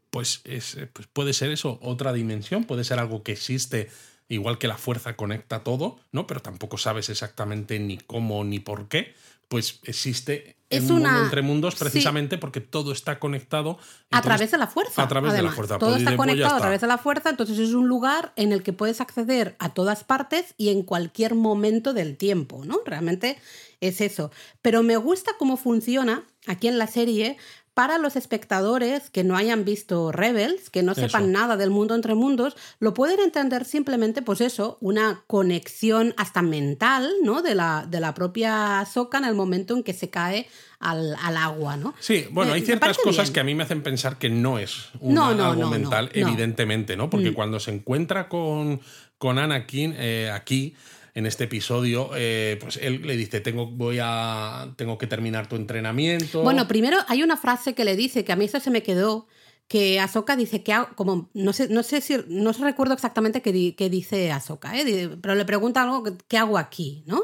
[0.09, 3.91] pues, es, pues puede ser eso, otra dimensión, puede ser algo que existe
[4.31, 6.25] igual que la fuerza conecta todo, ¿no?
[6.25, 9.13] Pero tampoco sabes exactamente ni cómo ni por qué.
[9.49, 11.81] Pues existe Es un mundo entre mundos sí.
[11.81, 13.77] precisamente porque todo está conectado.
[14.09, 15.03] a través de la fuerza.
[15.03, 15.77] A través de la fuerza.
[15.77, 18.63] Todo Pues está conectado a través de la fuerza, entonces es un lugar en el
[18.63, 22.79] que puedes acceder a todas partes y en cualquier momento del tiempo, ¿no?
[22.85, 23.37] Realmente
[23.81, 24.31] es eso.
[24.61, 27.37] Pero me gusta cómo funciona aquí en la serie
[27.81, 31.31] para los espectadores que no hayan visto Rebels, que no sepan Eso.
[31.31, 37.09] nada del mundo entre mundos, lo pueden entender simplemente, pues eso, una conexión hasta mental,
[37.23, 37.41] ¿no?
[37.41, 40.47] De la, de la propia Ahsoka en el momento en que se cae
[40.79, 41.95] al, al agua, ¿no?
[41.99, 43.33] Sí, bueno, hay ciertas cosas bien.
[43.33, 46.11] que a mí me hacen pensar que no es una- No, no, algo no, mental,
[46.13, 47.09] evidentemente, ¿no?
[47.09, 47.33] Porque Mm.
[47.33, 48.79] cuando se encuentra con,
[49.17, 50.75] con Anakin eh, aquí,
[51.13, 55.55] en este episodio, eh, pues él le dice, tengo, voy a, tengo que terminar tu
[55.55, 56.41] entrenamiento.
[56.41, 59.27] Bueno, primero hay una frase que le dice, que a mí eso se me quedó,
[59.67, 63.73] que Ahsoka dice que como no sé, no sé si no recuerdo exactamente qué, di-
[63.73, 65.09] qué dice Ahsoka, ¿eh?
[65.21, 67.21] Pero le pregunta algo ¿qué hago aquí, ¿no?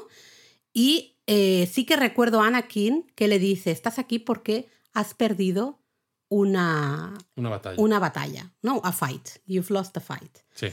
[0.74, 5.80] Y eh, sí que recuerdo a Anakin que le dice, estás aquí porque has perdido
[6.30, 7.76] una, una batalla.
[7.82, 8.82] una batalla, ¿no?
[8.84, 9.28] A fight.
[9.46, 10.38] You've lost a fight.
[10.54, 10.68] Sí.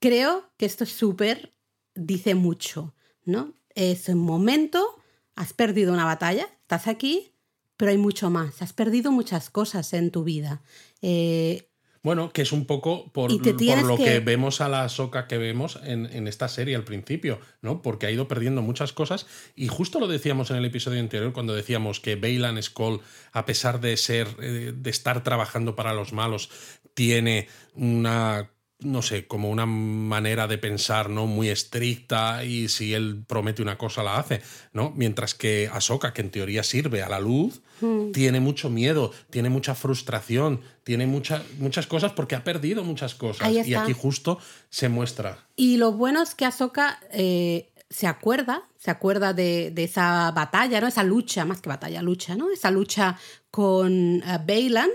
[0.00, 1.52] Creo que esto es súper,
[1.98, 3.54] dice mucho, ¿no?
[3.74, 4.96] Es un momento,
[5.34, 7.32] has perdido una batalla, estás aquí,
[7.76, 8.62] pero hay mucho más.
[8.62, 10.62] Has perdido muchas cosas en tu vida.
[11.02, 11.68] Eh,
[12.02, 14.04] Bueno, que es un poco por, lo que...
[14.04, 17.82] que- vemos a la Soca que vemos en, en esta serie al principio, ¿no?
[17.82, 19.26] Porque ha ido perdiendo muchas cosas.
[19.54, 23.00] Y justo lo decíamos en el episodio anterior, cuando decíamos que Bailan Skull,
[23.32, 26.50] a pesar de ser, eh, de estar trabajando para los malos,
[26.94, 33.24] tiene una no sé, como una manera de pensar no muy estricta y si él
[33.26, 34.40] promete una cosa la hace,
[34.72, 34.92] ¿no?
[34.94, 38.10] Mientras que Ahsoka, que en teoría sirve a la luz, Hmm.
[38.12, 43.52] tiene mucho miedo, tiene mucha frustración, tiene mucha- muchas cosas porque ha perdido muchas cosas.
[43.66, 44.38] Y aquí justo
[44.68, 45.46] se muestra.
[45.56, 50.80] y lo bueno es que Ahsoka eh, se acuerda, se acuerda de, de esa batalla,
[50.80, 50.86] ¿no?
[50.88, 52.50] Esa lucha, más que batalla, lucha, ¿no?
[52.50, 53.16] Esa lucha
[53.50, 54.90] con Bailan.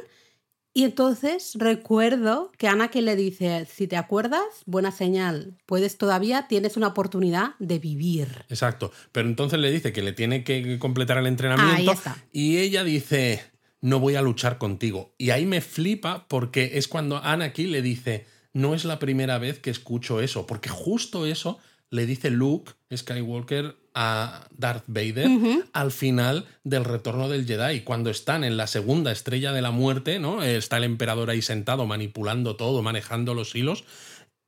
[0.76, 6.78] Y entonces recuerdo que Anakin le dice, si te acuerdas, buena señal, puedes todavía, tienes
[6.78, 8.46] una oportunidad de vivir.
[8.50, 8.92] Exacto.
[9.12, 12.18] Pero entonces le dice que le tiene que completar el entrenamiento Ahí está.
[12.32, 13.44] y ella dice,
[13.82, 15.14] no voy a luchar contigo.
[15.20, 19.60] Y ahí me flipa porque es cuando Anakin le dice, no es la primera vez
[19.60, 21.60] que escucho eso, porque justo eso
[21.94, 25.30] le dice Luke Skywalker a Darth Vader
[25.74, 30.18] al final del retorno del Jedi, cuando están en la segunda estrella de la muerte,
[30.18, 30.42] ¿no?
[30.42, 33.84] Está el emperador ahí sentado manipulando todo, manejando los hilos,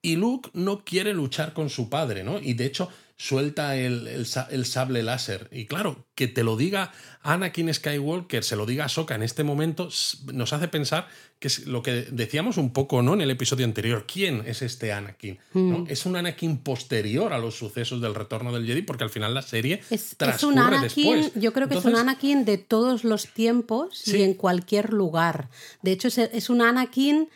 [0.01, 2.39] y Luke no quiere luchar con su padre, ¿no?
[2.39, 5.47] Y de hecho suelta el, el sa- el sable láser.
[5.51, 9.43] Y claro, que te lo diga Anakin Skywalker, se lo diga a Ahsoka en este
[9.43, 9.89] momento,
[10.34, 11.08] nos hace pensar
[11.39, 13.13] que es lo que decíamos un poco, ¿no?
[13.13, 14.06] En el episodio anterior.
[14.12, 15.39] ¿Quién es este Anakin?
[15.54, 15.86] ¿no?
[15.88, 19.41] Es un Anakin posterior a los sucesos del retorno del Jedi, porque al final la
[19.41, 21.41] serie Es, es transcurre un Anakin, después.
[21.41, 24.17] yo creo que es un Anakin de todos los tiempos Sí.
[24.17, 25.49] y en cualquier lugar.
[25.82, 27.30] De hecho, es, es un Anakin...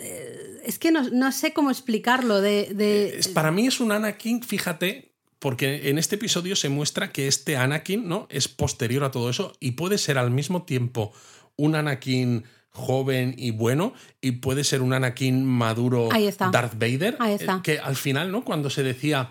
[0.00, 2.40] eh, Es que no, no sé cómo explicarlo.
[2.40, 7.12] De, de- Es- para mí es un Anakin, fíjate, porque en este episodio se muestra
[7.12, 8.26] que este Anakin ¿no?
[8.30, 11.12] es posterior a todo eso y puede ser al mismo tiempo
[11.56, 16.50] un Anakin joven y bueno y puede ser un Anakin maduro Ahí está.
[16.50, 17.56] Darth Vader Ahí está.
[17.56, 19.30] eh, que al final no cuando se decía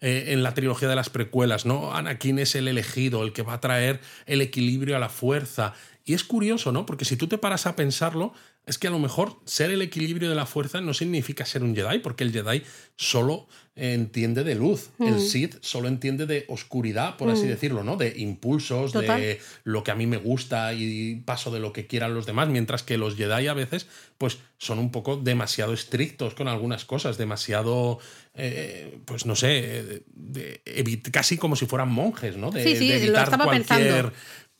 [0.00, 3.54] eh, en la trilogía de las precuelas no Anakin es el elegido el que va
[3.54, 5.72] a traer el equilibrio a la fuerza
[6.04, 8.34] y es curioso no porque si tú te paras a pensarlo
[8.66, 11.74] es que a lo mejor ser el equilibrio de la fuerza no significa ser un
[11.74, 12.62] Jedi, porque el Jedi
[12.96, 14.90] solo entiende de luz.
[14.98, 15.06] Mm.
[15.08, 17.96] El Sith solo entiende de oscuridad, por así decirlo, ¿no?
[17.96, 19.18] De impulsos, Total.
[19.20, 22.48] de lo que a mí me gusta y paso de lo que quieran los demás,
[22.48, 23.86] mientras que los Jedi a veces,
[24.18, 27.98] pues, son un poco demasiado estrictos con algunas cosas, demasiado,
[28.34, 32.50] eh, pues, no sé, eh, de- casi como si fueran monjes, ¿no?
[32.50, 34.12] De, Sí, sí, de lo evitar estaba cualquier, pensando.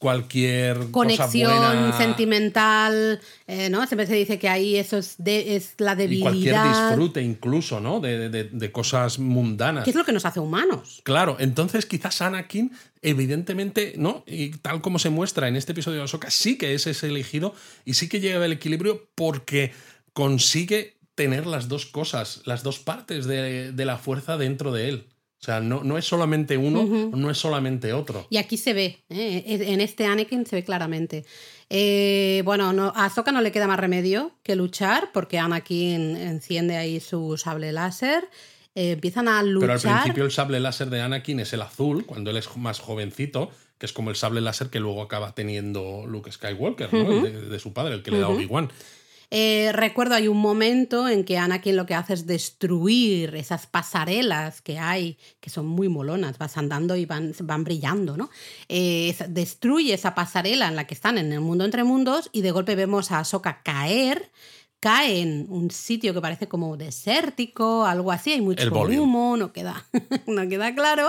[0.03, 1.97] Cualquier cosa conexión buena.
[1.97, 3.87] sentimental, eh, ¿no?
[3.87, 6.89] Siempre se dice que ahí eso es, de, es la y cualquier debilidad.
[6.89, 8.01] disfrute incluso, ¿no?
[8.01, 9.85] De, de- de cosas mundanas.
[9.85, 11.01] que es lo que nos hace humanos.
[11.05, 14.25] Claro, entonces quizás Anakin, evidentemente, ¿no?
[14.27, 17.55] Y tal como se muestra en este episodio de Ahsoka, sí que es ese elegido
[17.85, 19.73] y sí que llega al equilibrio porque
[20.13, 25.07] consigue tener las dos cosas, las dos partes de, de la fuerza dentro de él.
[25.43, 28.29] O sea, no, no es solamente uno, no es solamente otro.
[28.31, 29.43] Y aquí se ve, ¿eh?
[29.45, 31.25] en este Anakin se ve claramente.
[31.69, 36.77] Eh, bueno, no, a Ahsoka no le queda más remedio que luchar porque Anakin enciende
[36.77, 38.29] ahí su sable láser.
[38.77, 39.79] eh, empiezan a luchar.
[39.81, 42.79] Pero al principio el sable láser de Anakin es el azul, cuando él es más
[42.79, 47.23] jovencito, que es como el sable láser que luego acaba teniendo Luke Skywalker, ¿no?
[47.23, 48.71] De su padre, el que le da Obi-Wan.
[49.35, 54.61] Eh, recuerdo, hay un momento en que Anakin lo que hace es destruir esas pasarelas
[54.61, 58.29] que hay, que son muy molonas, vas andando y van, van brillando, ¿no?
[58.69, 62.43] Eh, es- destruye esa pasarela en la que están en el mundo entre mundos y
[62.43, 64.31] de golpe vemos a Ahsoka caer,
[64.81, 68.65] cae en un sitio que parece como desértico, algo así, hay mucho
[69.01, 69.87] humo, no queda,
[70.27, 71.09] no queda claro.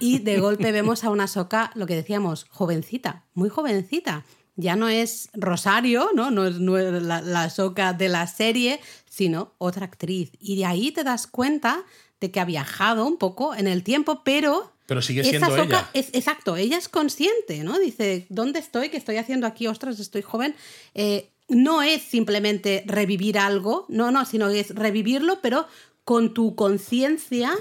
[0.00, 4.24] Y de golpe vemos a una Ahsoka, lo que decíamos, jovencita, muy jovencita.
[4.56, 6.30] Ya no es Rosario, ¿no?
[6.30, 10.30] No es, no es la, la Ahsoka de la serie, sino otra actriz.
[10.40, 11.84] Y de ahí te das cuenta
[12.20, 15.90] de que ha viajado un poco en el tiempo, pero Pero sigue esa siendo ella.
[15.92, 17.78] es exacto, ella es consciente, ¿no?
[17.78, 18.88] Dice, ¿dónde estoy?
[18.90, 19.66] ¿Qué estoy haciendo aquí?
[19.66, 20.54] Ostras, estoy joven.
[20.94, 25.66] Eh, no es simplemente revivir algo, no, no, sino es revivirlo, pero
[26.04, 27.52] con tu conciencia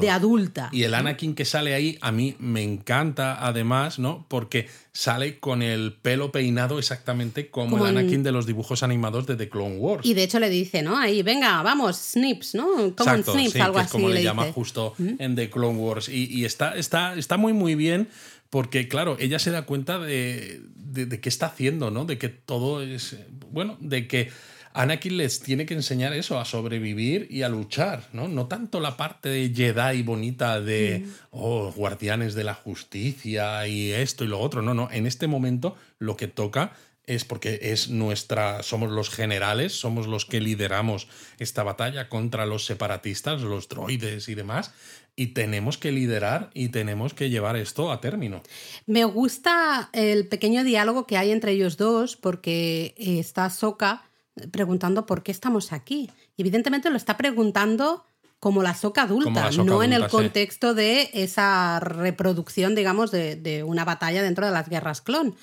[0.00, 0.68] de adulta.
[0.72, 4.26] Y el Anakin que sale ahí a mí me encanta además, ¿no?
[4.28, 8.82] Porque sale con el pelo peinado exactamente como, Como el en- Anakin de los dibujos
[8.82, 10.04] animados de The Clone Wars.
[10.04, 10.98] Y de hecho le dice, ¿no?
[10.98, 12.66] Ahí, venga, vamos, Snips, ¿no?
[12.66, 13.92] Como Exacto, Snips, sí, algo que es así.
[13.92, 14.54] como le, le llama dice.
[14.54, 16.08] justo en The Clone Wars.
[16.08, 18.08] Y, y está, está, está muy, muy bien
[18.50, 22.04] porque, claro, ella se da cuenta de, de, de qué está haciendo, ¿no?
[22.04, 23.16] De que todo es.
[23.52, 24.30] Bueno, de que
[24.74, 28.28] Anakin les tiene que enseñar eso, a sobrevivir y a luchar, ¿no?
[28.28, 34.24] No tanto la parte de Jedi bonita de, oh, guardianes de la justicia y esto
[34.24, 34.62] y lo otro.
[34.62, 34.88] No, no.
[34.90, 36.72] En este momento lo que toca
[37.06, 41.08] es porque es nuestra, somos los generales, somos los que lideramos
[41.38, 44.72] esta batalla contra los separatistas, los droides y demás,
[45.16, 48.42] y tenemos que liderar y tenemos que llevar esto a término.
[48.86, 54.04] Me gusta el pequeño diálogo que hay entre ellos dos, porque eh, está Soka
[54.50, 56.10] preguntando por qué estamos aquí.
[56.36, 58.04] Y evidentemente lo está preguntando
[58.38, 60.10] como la Soka adulta, la no en el sí.
[60.10, 65.36] contexto de esa reproducción, digamos, de, de una batalla dentro de las guerras clon.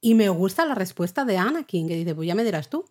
[0.00, 2.86] Y me gusta la respuesta de Anakin, que dice, pues ya me dirás tú.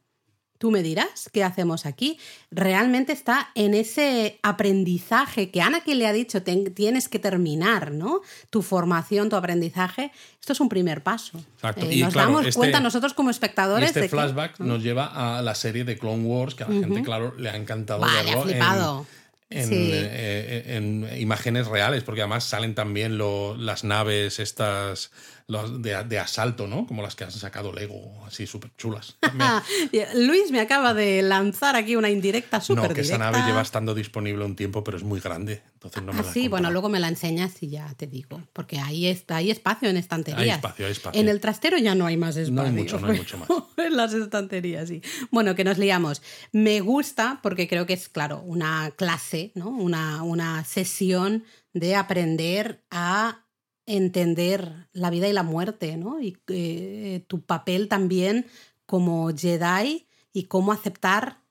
[0.59, 2.19] Tú me dirás qué hacemos aquí.
[2.51, 8.21] Realmente está en ese aprendizaje que Anakin le ha dicho, "Ten- tienes que terminar, ¿no?
[8.49, 10.11] Tu formación, tu aprendizaje.
[10.39, 11.39] Esto es un primer paso.
[11.55, 11.85] Exacto.
[11.85, 14.83] Eh, Y nos claro, damos este- cuenta nosotros como espectadores este de que- flashback nos
[14.83, 18.01] lleva a la serie de Clone Wars, que a la gente, claro, le ha encantado
[18.01, 19.05] Vale, ha verlo en- flipado.
[19.49, 19.75] en, Sí.
[19.93, 25.11] eh, en imágenes reales, porque además salen también lo- las naves estas
[25.49, 26.85] de, de asalto, ¿no?
[26.85, 29.17] Como las que han sacado Lego, así súper chulas.
[30.15, 33.95] Luis me acaba de lanzar aquí una indirecta súper no, que esa nave lleva estando
[33.95, 35.63] disponible un tiempo, pero es muy grande.
[35.73, 38.05] Entonces no me Ah, la he sí, bueno, luego me la enseñas y ya te
[38.05, 40.41] digo, porque ahí está, hay espacio en estanterías.
[40.41, 41.19] Hay espacio, hay espacio.
[41.19, 42.53] En el trastero ya no hay más espacio.
[42.53, 43.49] No hay mucho, no hay mucho más.
[43.77, 45.01] en las estanterías, sí.
[45.31, 46.21] Bueno, que nos liamos.
[46.51, 49.69] Me gusta porque creo que es, claro, una clase, ¿no?
[49.69, 53.45] Una, una sesión de aprender a
[53.89, 56.21] entender la vida y la muerte, ¿no?
[56.21, 58.45] Y eh, tu papel también
[58.85, 61.41] como Jedi y cómo aceptar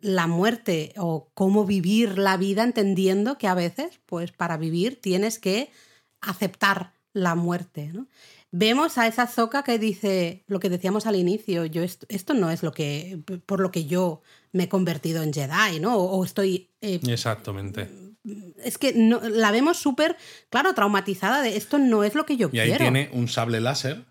[0.00, 5.38] la muerte o cómo vivir la vida entendiendo que a veces, pues para vivir tienes
[5.38, 5.70] que
[6.20, 8.08] aceptar la muerte, ¿no?
[8.50, 12.62] Vemos a esa Zoca que dice lo que decíamos al inicio, yo esto, no es
[12.62, 14.20] lo que por lo que yo
[14.52, 15.96] me he convertido en Jedi, ¿no?
[15.96, 18.03] O, o estoy eh, Exactamente.
[18.62, 20.16] Es que no, la vemos súper,
[20.50, 22.84] claro, traumatizada de esto no es lo que yo Y ahí quiero.
[22.84, 24.04] tiene un sable láser,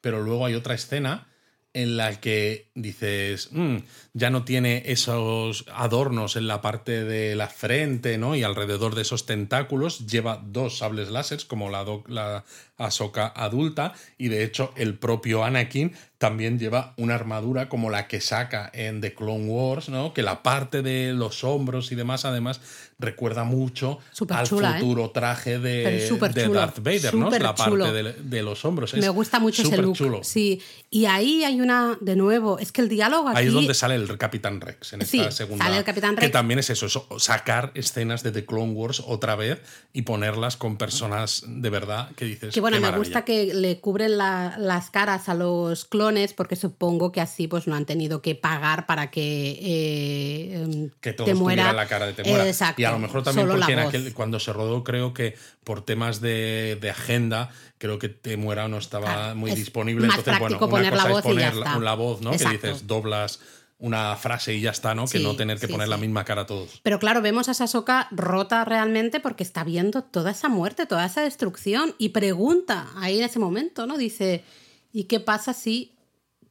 [0.00, 1.28] pero luego hay otra escena
[1.72, 3.78] en la que dices, "Mm,
[4.12, 8.36] ya no tiene esos adornos en la parte de la frente, ¿no?
[8.36, 12.44] Y alrededor de esos tentáculos lleva dos sables láser, como la, la
[12.76, 18.20] Ahsoka adulta, y de hecho el propio Anakin también lleva una armadura como la que
[18.20, 20.14] saca en The Clone Wars, ¿no?
[20.14, 22.60] Que la parte de los hombros y demás, además,
[22.98, 23.98] recuerda mucho
[24.30, 24.48] al ¿eh?
[24.48, 27.30] futuro traje de, chulo, Darth Vader, ¿no?
[27.30, 28.94] La parte de, de los hombros.
[28.94, 29.96] Es Me gusta mucho ese look.
[29.96, 30.24] superchulo.
[30.24, 33.38] Sí, y ahí hay una, de nuevo, es que el diálogo aquí...
[33.40, 35.64] Ahí es donde sale el Capitán Rex en esta Sí, segunda.
[35.66, 36.32] sale el Capitán Que Rex.
[36.32, 39.60] también es eso, eso, sacar escenas de The Clone Wars otra vez
[39.92, 42.54] y ponerlas con personas de verdad que dices.
[42.64, 42.98] Bueno, "Qué me maravilla".
[43.08, 47.66] gusta que le cubren la- las caras a los clones porque supongo que así pues
[47.66, 51.62] no han tenido que pagar para que eh, em, que todos te muera.
[51.64, 52.46] tuvieran la cara de Temuera.
[52.48, 53.88] Exacto, y a lo mejor también porque en voz.
[53.88, 58.78] aquel, cuando se rodó, creo que por temas de, de agenda, creo que Temuera no
[58.78, 60.06] estaba Claro, muy es disponible.
[60.06, 61.78] más Entonces, bueno, una poner la cosa voz es y ya poner la, está.
[61.80, 62.32] la voz, ¿no?
[62.32, 62.60] Exacto.
[62.60, 63.40] Que dices, doblas
[63.78, 65.06] una frase y ya está, ¿no?
[65.06, 66.80] que no tener que sí, poner la misma cara a todos.
[66.82, 71.22] Pero claro, vemos a Sasoka rota realmente porque está viendo toda esa muerte, toda esa
[71.22, 73.98] destrucción y pregunta ahí en ese momento, ¿no?
[73.98, 74.44] Dice,
[74.92, 75.96] ¿y qué pasa si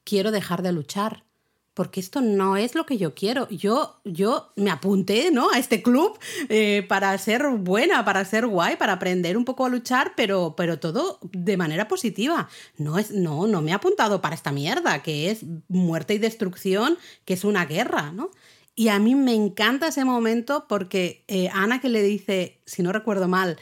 [0.03, 1.23] quiero dejar de luchar?
[1.73, 3.49] Porque esto no es lo que yo quiero.
[3.49, 5.49] Yo, yo me apunté ¿no?
[5.49, 6.17] a este club
[6.49, 10.79] eh, para ser buena, para ser guay, para aprender un poco a luchar, pero, pero
[10.79, 12.47] todo de manera positiva.
[12.77, 16.97] No, es, no, no me he apuntado para esta mierda, que es muerte y destrucción,
[17.25, 18.29] que es una guerra, ¿no?
[18.75, 22.91] Y a mí me encanta ese momento porque eh, Ana que le dice, si no
[22.91, 23.57] recuerdo mal,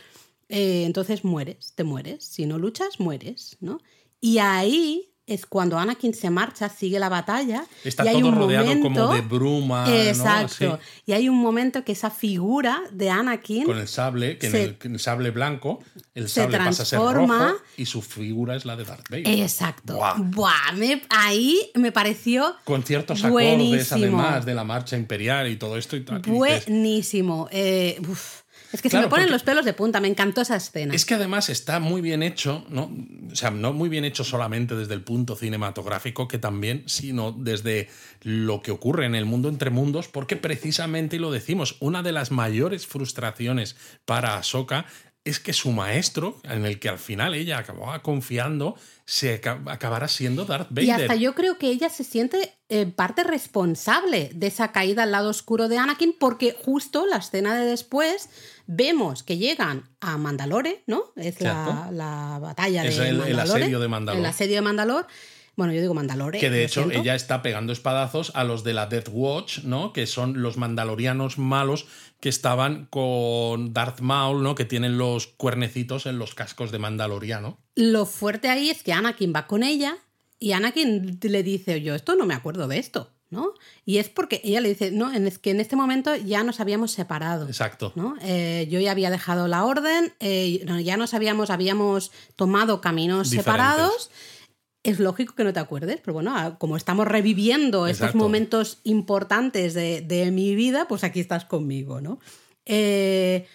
[0.47, 2.23] eh, entonces mueres, te mueres.
[2.25, 3.79] Si no luchas, mueres, ¿no?
[4.19, 7.63] Y ahí es cuando Anakin se marcha, sigue la batalla.
[7.85, 9.85] Está y hay todo un rodeado momento, como de bruma.
[10.07, 10.79] Exacto.
[11.05, 14.69] Y hay un momento que esa figura de Anakin con el sable, que se- en,
[14.69, 15.79] el, en el sable blanco,
[16.15, 17.47] el se sable pasa a ser transforma.
[17.51, 19.27] rojo y su figura es la de Darth Vader.
[19.39, 19.95] Exacto.
[19.95, 20.15] Buah.
[20.17, 25.77] Buah, me- ahí me pareció con ciertos acordes, además, de la marcha imperial y todo
[25.77, 25.95] esto.
[25.95, 27.47] Y tal, dices, buenísimo.
[27.51, 28.40] Eh, uf.
[28.73, 30.93] Es que se Claro, me ponen porque- los pelos de punta, me encantó esa escena.
[30.95, 32.91] Es que además está muy bien hecho, ¿no?
[33.31, 37.89] O sea, no muy bien hecho solamente desde el punto cinematográfico, que también, sino desde
[38.21, 42.11] lo que ocurre en el mundo entre mundos, porque precisamente, y lo decimos, una de
[42.11, 44.85] las mayores frustraciones para Ahsoka
[45.23, 50.07] es que su maestro, en el que al final ella acababa confiando, se aca- acabará
[50.07, 50.83] siendo Darth Vader.
[50.85, 55.11] Y hasta yo creo que ella se siente en parte responsable de esa caída al
[55.11, 58.29] lado oscuro de Anakin, porque justo la escena de después
[58.73, 61.05] vemos que llegan a Mandalore, ¿no?
[61.15, 63.61] Es la, la batalla Es de el- el Mandalore.
[63.63, 64.19] asedio de Mandalore.
[64.19, 65.07] El asedio de Mandalore.
[65.57, 66.39] Bueno, yo digo Mandalore.
[66.39, 67.01] Que de hecho siento.
[67.01, 69.91] ella está pegando espadazos a los de la Death Watch, ¿no?
[69.91, 71.87] Que son los mandalorianos malos
[72.21, 74.55] que estaban con Darth Maul, ¿no?
[74.55, 77.59] Que tienen los cuernecitos en los cascos de Mandaloriano.
[77.75, 79.97] Lo fuerte ahí es que Anakin va con ella
[80.39, 83.53] y Anakin le dice, yo esto no me acuerdo de esto, ¿no?
[83.85, 86.91] Y es porque ella le dice, no, es que en este momento ya nos habíamos
[86.91, 87.47] separado.
[87.47, 87.93] Exacto.
[87.95, 88.15] ¿no?
[88.21, 93.45] Eh, yo ya había dejado la orden, eh, ya nos habíamos, habíamos tomado caminos Diferentes.
[93.45, 94.11] separados.
[94.83, 98.17] Es lógico que no te acuerdes, pero bueno, ah, como estamos reviviendo estos Exacto.
[98.17, 102.19] momentos importantes de, de mi vida, pues aquí estás conmigo, ¿no?
[102.65, 103.47] Eh,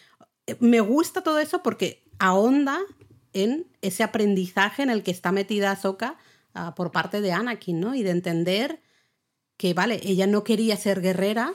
[0.61, 2.79] me gusta todo eso porque ahonda
[3.33, 6.17] en ese aprendizaje en el que está metida Ahsoka
[6.55, 7.95] ah, por parte de Anakin, ¿no?
[7.95, 8.81] Y de entender
[9.57, 11.53] que, vale, ella no quería ser guerrera,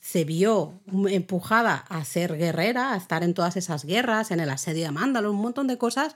[0.00, 4.84] se vio empujada a ser guerrera, a estar en todas esas guerras, en el asedio
[4.84, 6.14] de Mandalore, un montón de cosas,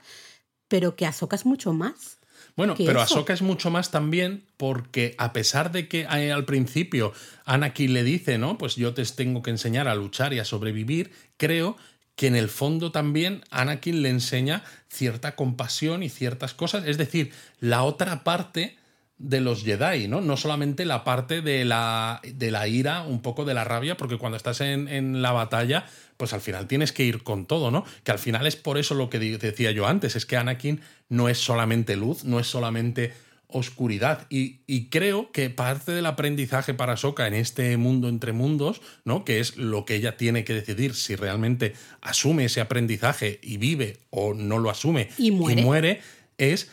[0.67, 2.19] pero que Ahsoka es mucho más.
[2.55, 3.01] Bueno, pero eso.
[3.01, 7.13] Ahsoka es mucho más también porque a pesar de que eh, al principio
[7.45, 8.57] Anakin le dice, ¿no?
[8.57, 11.77] Pues yo te tengo que enseñar a luchar y a sobrevivir, creo
[12.15, 17.31] que en el fondo también Anakin le enseña cierta compasión y ciertas cosas, es decir,
[17.59, 18.77] la otra parte
[19.21, 20.19] de los Jedi, ¿no?
[20.21, 24.17] No solamente la parte de la, de la ira, un poco de la rabia, porque
[24.17, 25.85] cuando estás en, en la batalla,
[26.17, 27.85] pues al final tienes que ir con todo, ¿no?
[28.03, 31.29] Que al final es por eso lo que decía yo antes, es que Anakin no
[31.29, 33.13] es solamente luz, no es solamente
[33.53, 34.25] oscuridad.
[34.29, 39.25] Y, y creo que parte del aprendizaje para Soka en este mundo entre mundos, ¿no?
[39.25, 43.97] Que es lo que ella tiene que decidir si realmente asume ese aprendizaje y vive
[44.09, 45.61] o no lo asume Y muere.
[45.63, 46.01] muere,
[46.37, 46.71] es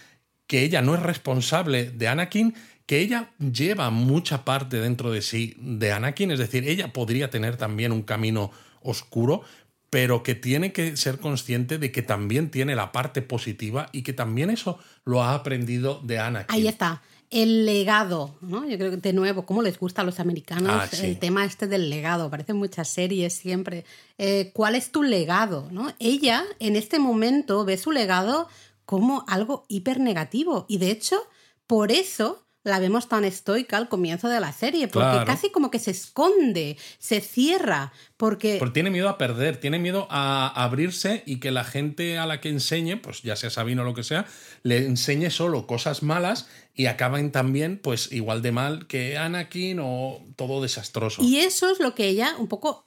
[0.48, 2.54] que ella no es responsable de Anakin,
[2.86, 7.56] que ella lleva mucha parte dentro de sí de Anakin, es decir, ella podría tener
[7.56, 8.50] también un camino
[8.82, 9.42] oscuro,
[9.90, 14.12] pero que tiene que ser consciente de que también tiene la parte positiva y que
[14.14, 16.54] también eso lo ha aprendido de Anakin.
[16.54, 17.02] Ahí está.
[17.30, 18.66] El legado, ¿no?
[18.66, 21.04] Yo creo que de nuevo, ¿cómo les gusta a los americanos Ah, sí.
[21.04, 22.24] el tema este del legado?
[22.24, 23.84] Aparecen muchas series siempre.
[24.16, 25.68] Eh, ¿Cuál es tu legado?
[25.70, 25.92] ¿no?
[25.98, 28.48] Ella en este momento ve su legado
[28.88, 30.64] como algo hiper negativo.
[30.66, 31.18] Y de hecho,
[31.66, 35.26] por eso la vemos tan estoica al comienzo de la serie, porque Claro.
[35.26, 38.56] casi como que se esconde, se cierra, porque...
[38.58, 42.40] Porque tiene miedo a perder, tiene miedo a abrirse y que la gente a la
[42.40, 44.24] que enseñe, pues ya sea Sabino o lo que sea,
[44.62, 50.24] le enseñe solo cosas malas y acaben también, pues igual de mal que Anakin o
[50.36, 51.22] todo desastroso.
[51.22, 52.86] Y eso es lo que ella un poco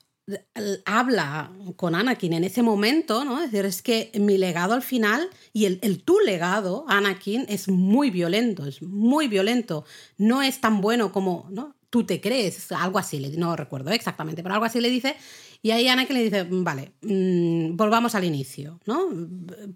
[0.86, 3.42] habla con Anakin en ese momento, ¿no?
[3.42, 7.68] Es decir, es que mi legado al final y el, el tu legado, Anakin, es
[7.68, 9.86] muy violento, es muy violento.
[10.18, 11.76] No es tan bueno como, ¿no?
[11.90, 15.16] Tú te crees, algo así, no recuerdo exactamente, pero algo así le dice.
[15.62, 19.10] Y ahí Anakin le dice, vale, mm, volvamos al inicio, ¿no?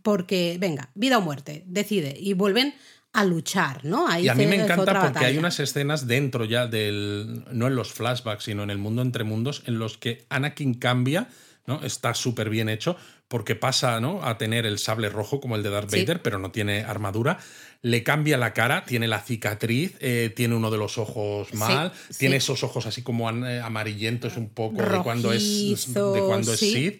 [0.01, 2.16] Porque, venga, vida o muerte, decide.
[2.18, 2.74] Y vuelven
[3.16, 4.07] a luchar, ¿no?
[4.07, 7.45] Ahí Y a mí me encanta porque hay unas escenas dentro ya del.
[7.51, 11.30] no en los flashbacks, sino en el mundo entre mundos, en los que Anakin cambia,
[11.66, 11.82] ¿no?
[11.84, 12.97] Está súper bien hecho,
[13.30, 14.22] porque pasa ¿no?
[14.24, 16.01] a tener el sable rojo como el de Darth Sí.
[16.01, 17.39] Vader, pero no tiene armadura.
[17.82, 22.20] Le cambia la cara, tiene la cicatriz, eh, tiene uno de los ojos mal, sí.
[22.20, 26.59] tiene esos ojos así como eh, amarillentos un poco de cuando es, de cuando es
[26.59, 26.99] sí.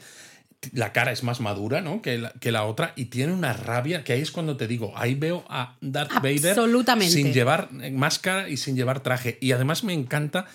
[0.74, 2.02] La cara es más madura, ¿no?
[2.02, 4.94] Que la, que la otra y tiene una rabia que ahí es cuando te digo,
[4.96, 6.56] ahí veo a Darth Vader
[7.10, 9.38] sin llevar eh, máscara y sin llevar traje.
[9.42, 10.46] Y además me encanta,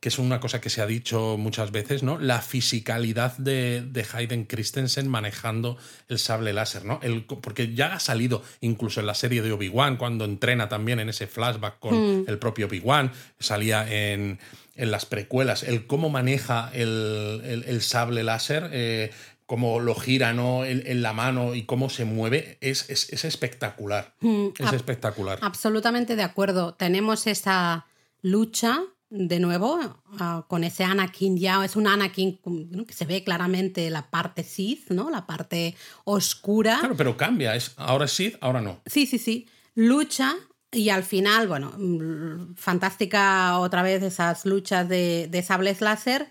[0.00, 2.18] que es una cosa que se ha dicho muchas veces, ¿no?
[2.20, 5.76] La fisicalidad de, de Hayden Christensen manejando
[6.08, 7.00] el sable láser, ¿no?
[7.02, 11.08] El, porque ya ha salido incluso en la serie de Obi-Wan, cuando entrena también en
[11.08, 13.10] ese flashback con el propio Obi-Wan,
[13.40, 14.38] salía en,
[14.76, 18.68] en las precuelas, el cómo maneja el, el- el sable láser.
[18.72, 19.10] eh,
[19.48, 20.64] cómo lo gira ¿no?
[20.64, 24.14] en, en la mano y cómo se mueve, es, es, es espectacular.
[24.20, 25.38] Mm, Es ab- espectacular.
[25.42, 26.74] Absolutamente de acuerdo.
[26.74, 27.86] Tenemos esa
[28.22, 28.78] lucha
[29.10, 29.80] de nuevo
[30.20, 32.84] ah, con ese Anakin ya es un Anakin ¿no?
[32.84, 35.08] que se ve claramente la parte Sith, ¿no?
[35.08, 35.74] La parte
[36.04, 36.76] oscura.
[36.80, 37.54] Claro, pero cambia.
[37.56, 38.80] Es, ahora es Sith, ahora no.
[38.84, 39.46] Sí, sí, sí.
[39.74, 40.34] Lucha
[40.70, 46.28] y al final, bueno, mm, fantástica otra vez esas luchas de, de sables láser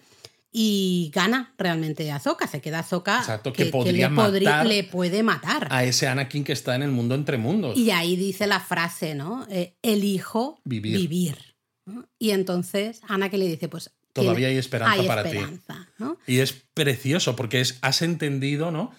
[0.52, 2.48] y gana realmente Ahsoka.
[2.48, 5.68] Se queda Ahsoka Exacto, que podría le, matar le puede matar.
[5.72, 7.78] A ese Anakin que está en el mundo entre mundos.
[7.78, 9.46] Y ahí dice la frase, ¿no?
[9.50, 10.98] Eh, elijo Vivir.
[10.98, 11.38] vivir.
[11.86, 12.08] ¿no?
[12.20, 13.92] Y entonces Ana que le dice, pues...
[14.14, 15.38] Todavía hay esperanza hay para ti.
[15.38, 16.18] esperanza, ¿no?
[16.26, 18.92] Y es precioso porque es, has entendido, ¿no?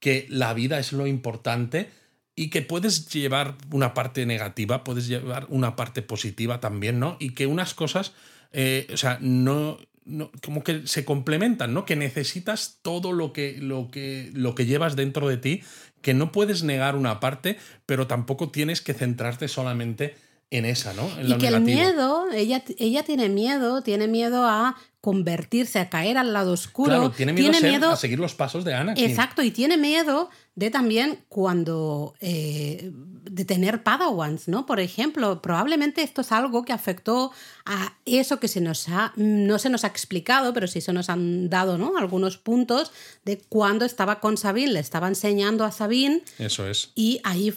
[0.00, 1.88] Que la vida es lo importante
[2.34, 7.16] y que puedes llevar una parte negativa, puedes llevar una parte positiva también, ¿no?
[7.20, 8.12] Y que unas cosas,
[8.50, 11.84] eh, o sea, no, no- como que se complementan, ¿no?
[11.84, 15.62] Que necesitas todo lo que, lo, que, lo que llevas dentro de ti,
[16.00, 20.14] que no puedes negar una parte, pero tampoco tienes que centrarte solamente
[20.50, 21.08] en esa, ¿no?
[21.18, 26.18] En Y que el miedo, ella, ella tiene miedo, tiene miedo a convertirse, a caer
[26.18, 26.88] al lado oscuro.
[26.90, 29.04] Claro, tiene miedo, a, ser- a seguir los pasos de Anakin.
[29.08, 34.64] Exacto, y tiene miedo de también cuando eh, de tener padawans, ¿no?
[34.64, 37.30] Por ejemplo, probablemente esto es algo que afectó
[37.66, 41.10] a eso que se nos ha, no se nos ha explicado, pero sí se nos
[41.10, 41.98] han dado, ¿no?
[41.98, 42.90] Algunos puntos
[43.24, 46.92] de cuando estaba con Sabine, le estaba enseñando a Sabine Eso es.
[46.94, 47.52] y ahí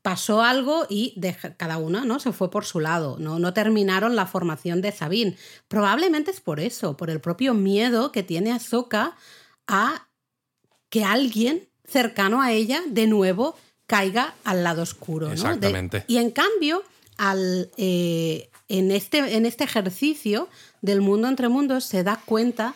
[0.00, 2.18] pasó algo y de- cada una ¿no?
[2.18, 3.38] se fue por su lado, ¿no?
[3.38, 5.36] no terminaron la formación de Sabine.
[5.68, 9.16] Probablemente es por eso, por el propio miedo que tiene Ahsoka
[9.66, 10.08] a
[10.88, 13.56] que alguien cercano a ella de nuevo
[13.86, 15.26] caiga al lado oscuro.
[15.26, 15.32] ¿no?
[15.34, 16.04] De- Exactamente.
[16.08, 16.82] y en cambio,
[17.18, 20.48] al, eh, en, este, en este ejercicio
[20.80, 22.74] del mundo entre mundos se da cuenta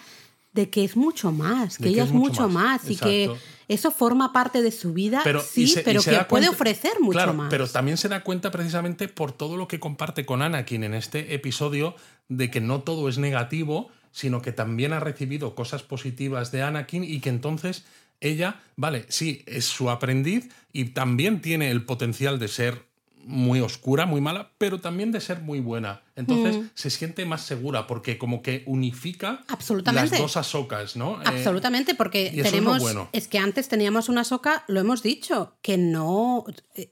[0.53, 3.35] de que es mucho más, que ella es mucho más, más, y que.
[3.69, 7.13] Eso forma parte de su vida, pero, sí, se- pero que puede cuenta- ofrecer mucho
[7.19, 7.51] claro, más.
[7.51, 11.35] Pero también se da cuenta precisamente por todo lo que comparte con Anakin en este
[11.35, 11.95] episodio
[12.29, 17.05] de que no todo es negativo, sino que también ha recibido cosas positivas de Anakin
[17.05, 17.85] y que entonces
[18.21, 22.87] ella, vale, sí, es su aprendiz y también tiene el potencial de ser
[23.25, 26.01] muy oscura, muy mala, pero también de ser muy buena.
[26.17, 26.71] Entonces Mm.
[26.75, 30.11] se siente más segura porque como que unifica Absolutamente.
[30.13, 31.21] las dos Ahsokas, ¿no?
[31.21, 32.81] Eh, Absolutamente, porque es tenemos.
[32.81, 33.09] bueno.
[33.13, 36.45] Es que antes teníamos una soca, lo hemos dicho, que no.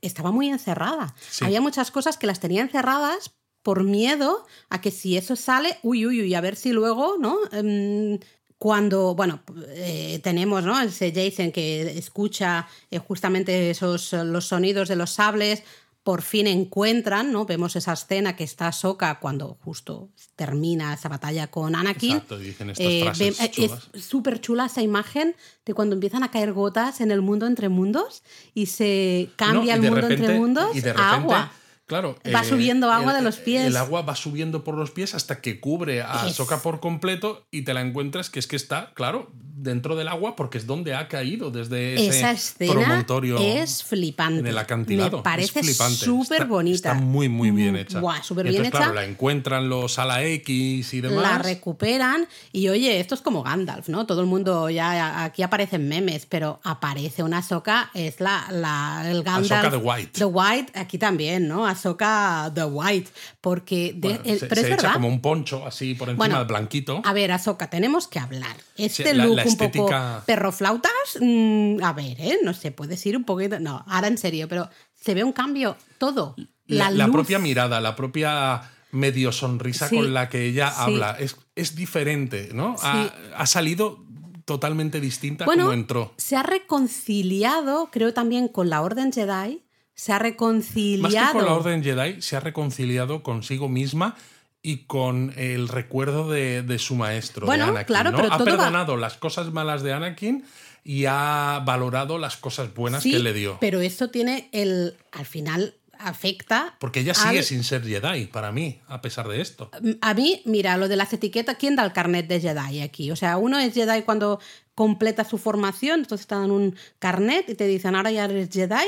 [0.03, 1.15] estaba muy encerrada.
[1.31, 1.45] Sí.
[1.45, 6.05] Había muchas cosas que las tenía encerradas por miedo a que si eso sale, uy,
[6.07, 7.39] uy, uy, a ver si luego, ¿no?
[7.51, 8.19] Em,
[8.59, 10.79] cuando, bueno, eh, tenemos, ¿no?
[10.81, 15.63] Ese Jason que escucha eh, justamente esos, los sonidos de los sables,
[16.05, 17.47] por fin encuentran, ¿no?
[17.47, 22.13] Vemos esa escena que está Soka cuando justo termina esa batalla con Anakin.
[22.13, 23.89] Exacto, dicen estas Eh, frases ve- chulas.
[23.95, 25.35] Es súper chula esa imagen
[25.65, 29.83] de cuando empiezan a caer gotas en el mundo entre mundos y se cambia No,
[29.83, 31.53] el y mundo entre mundos y de a agua.
[31.87, 32.17] Claro.
[32.35, 33.67] Va subiendo agua el- de los pies.
[33.67, 37.63] El agua va subiendo por los pies hasta que cubre a Soka por completo y
[37.63, 41.09] te la encuentras que es que está, claro, dentro del agua porque es donde ha
[41.09, 44.41] caído desde ese Esa escena promontorio es flipante.
[44.41, 45.19] en el acantilado.
[45.19, 45.97] Me parece es flipante.
[46.05, 46.93] súper Está- bonita.
[46.93, 48.01] Está muy, muy bien Mm, hecha.
[48.01, 48.71] buah, súper bien hecha.
[48.79, 51.23] Claro, la encuentran los ala X y demás.
[51.23, 54.07] La recuperan y oye, esto es como Gandalf, ¿no?
[54.07, 59.23] Todo el mundo ya aquí aparecen memes, pero aparece una Ahsoka, es la, la el
[59.23, 59.53] Gandalf.
[59.53, 60.11] Ahsoka the White.
[60.19, 61.67] The White, aquí también, ¿no?
[61.75, 63.11] Ahsoka the White,
[63.41, 64.93] porque de- Bueno, el- se, pero se es echa verdad.
[64.95, 67.03] como un poncho así por encima Bueno, del blanquito.
[67.05, 68.57] A ver, Ahsoka, tenemos que hablar.
[68.77, 72.39] Este Sí, la- look la un poco estética- perroflautas, mm, a ver, ¿eh?
[72.43, 73.61] No sé, puedes ir un poquito.
[73.61, 76.35] No, ahora en serio, pero se ve un cambio todo.
[76.67, 77.13] la, La, luz.
[77.13, 80.77] propia mirada, la propia medio sonrisa Sí, con la que ella sí.
[80.79, 82.77] habla es, es diferente, ¿no?
[82.83, 84.03] Ha, ha salido
[84.47, 86.15] totalmente distinta Bueno, como entró.
[86.17, 89.63] se ha reconciliado, creo también con la Orden Jedi.
[89.95, 91.27] Se ha Más reconciliado.
[91.29, 94.17] que con la Orden Jedi, se ha reconciliado consigo misma
[94.63, 97.87] y con el recuerdo de, de su maestro, Bueno, de Anakin.
[97.87, 98.17] claro, ¿no?
[98.17, 100.45] pero ha todo va- perdonado las cosas malas de Anakin
[100.85, 103.59] y ha valorado las cosas buenas Sí, que le dio.
[103.61, 104.97] Pero eso tiene el.
[105.13, 106.75] Al final afecta.
[106.81, 109.71] Porque ella sigue al- sin ser Jedi, para mí, a pesar de esto.
[110.01, 113.11] A mí, mira, lo de las etiquetas, ¿quién da el carnet de Jedi aquí?
[113.11, 114.41] O sea, uno es Jedi cuando
[114.75, 118.85] completa su formación, entonces te dan un carnet y te dicen, ahora ya eres Jedi,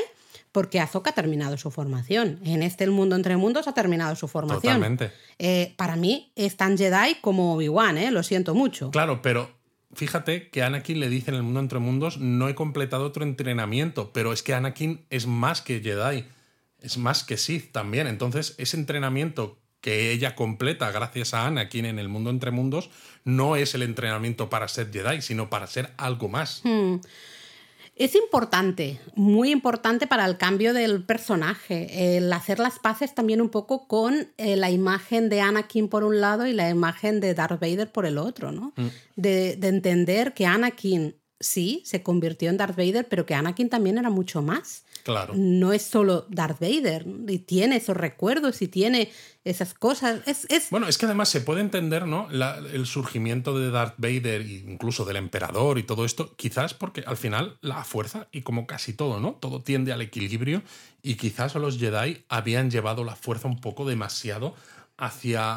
[0.57, 2.39] porque Ahsoka ha terminado su formación.
[2.43, 4.73] En este El Mundo Entre Mundos ha terminado su formación.
[4.73, 5.11] Totalmente.
[5.37, 8.09] Eh, para mí es tan Jedi como Obi-Wan, ¿eh?
[8.09, 8.89] lo siento mucho.
[8.89, 9.51] Claro, pero
[9.93, 14.11] fíjate que Anakin le dice en el mundo entre mundos, no he completado otro entrenamiento,
[14.13, 16.25] pero es que Anakin es más que Jedi,
[16.81, 18.07] es más que Sith también.
[18.07, 22.89] Entonces, ese entrenamiento que ella completa gracias a Anakin en el mundo entre mundos
[23.25, 26.61] no es el entrenamiento para ser Jedi, sino para ser algo más.
[26.63, 26.95] Hmm.
[27.97, 33.49] Es importante, muy importante para el cambio del personaje, el hacer las paces también un
[33.49, 37.59] poco con eh, la imagen de Anakin por un lado y la imagen de Darth
[37.59, 38.71] Vader por el otro, ¿no?
[38.75, 38.87] Mm.
[39.15, 43.97] De, de entender que Anakin sí se convirtió en Darth Vader, pero que Anakin también
[43.97, 44.83] era mucho más.
[45.03, 45.33] Claro.
[45.37, 49.09] No es solo Darth Vader, y tiene esos recuerdos y tiene
[49.45, 50.19] esas cosas.
[50.25, 50.69] Es, es...
[50.69, 52.27] Bueno, es que además se puede entender, ¿no?
[52.29, 57.03] La- el surgimiento de Darth Vader, e incluso del emperador y todo esto, quizás porque
[57.07, 59.33] al final la fuerza, y como casi todo, ¿no?
[59.35, 60.61] Todo tiende al equilibrio,
[61.01, 64.55] y quizás los Jedi habían llevado la fuerza un poco demasiado
[64.97, 65.55] hacia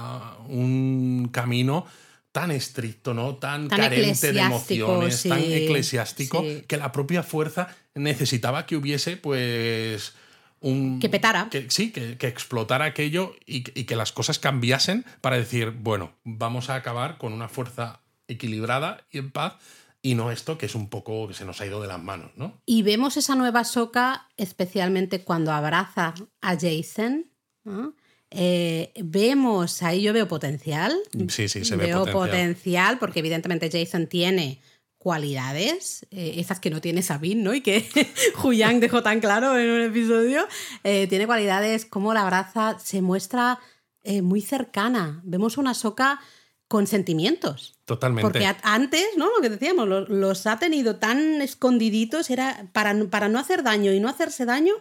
[0.48, 1.86] un camino
[2.32, 3.36] tan estricto, ¿no?
[3.36, 6.64] Tan, Tan carente de emociones, tan eclesiástico, sí.
[6.68, 10.14] que la propia fuerza necesitaba que hubiese, pues.
[10.62, 11.48] Un, Que petara.
[11.50, 15.70] que, sí, que, que explotara aquello y, que- y que las cosas cambiasen para decir,
[15.70, 19.54] bueno, vamos a acabar con una fuerza equilibrada y en paz
[20.02, 22.30] y no esto que es un poco que se nos ha ido de las manos,
[22.36, 22.60] ¿no?
[22.66, 26.12] Y vemos esa nueva Soka especialmente cuando abraza
[26.42, 27.26] a Jason.
[27.64, 27.94] ¿no?
[28.30, 30.94] Eh, vemos, ahí yo veo potencial.
[31.28, 32.98] Sí, sí, se ve veo potencial.
[32.98, 34.60] porque evidentemente Jason tiene
[34.98, 37.54] cualidades, eh, esas que no tiene Sabine, ¿no?
[37.54, 37.88] Y que
[38.44, 40.46] Huyang dejó tan claro en un episodio.
[40.84, 43.58] Eh, tiene cualidades como la abraza, se muestra
[44.02, 45.20] eh, muy cercana.
[45.24, 46.20] Vemos una Soka
[46.68, 47.74] con sentimientos.
[47.84, 48.22] Totalmente.
[48.22, 49.26] Porque antes, ¿no?
[49.34, 53.92] Lo que decíamos, lo- los, ha tenido tan escondiditos, era para, para no hacer daño
[53.92, 54.74] y no hacerse daño,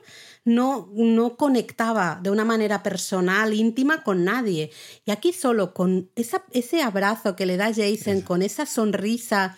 [0.46, 4.72] no, no conectaba de una manera personal, íntima con nadie.
[5.06, 9.58] Y aquí solo con esa, ese abrazo que le da Jason, con esa sonrisa,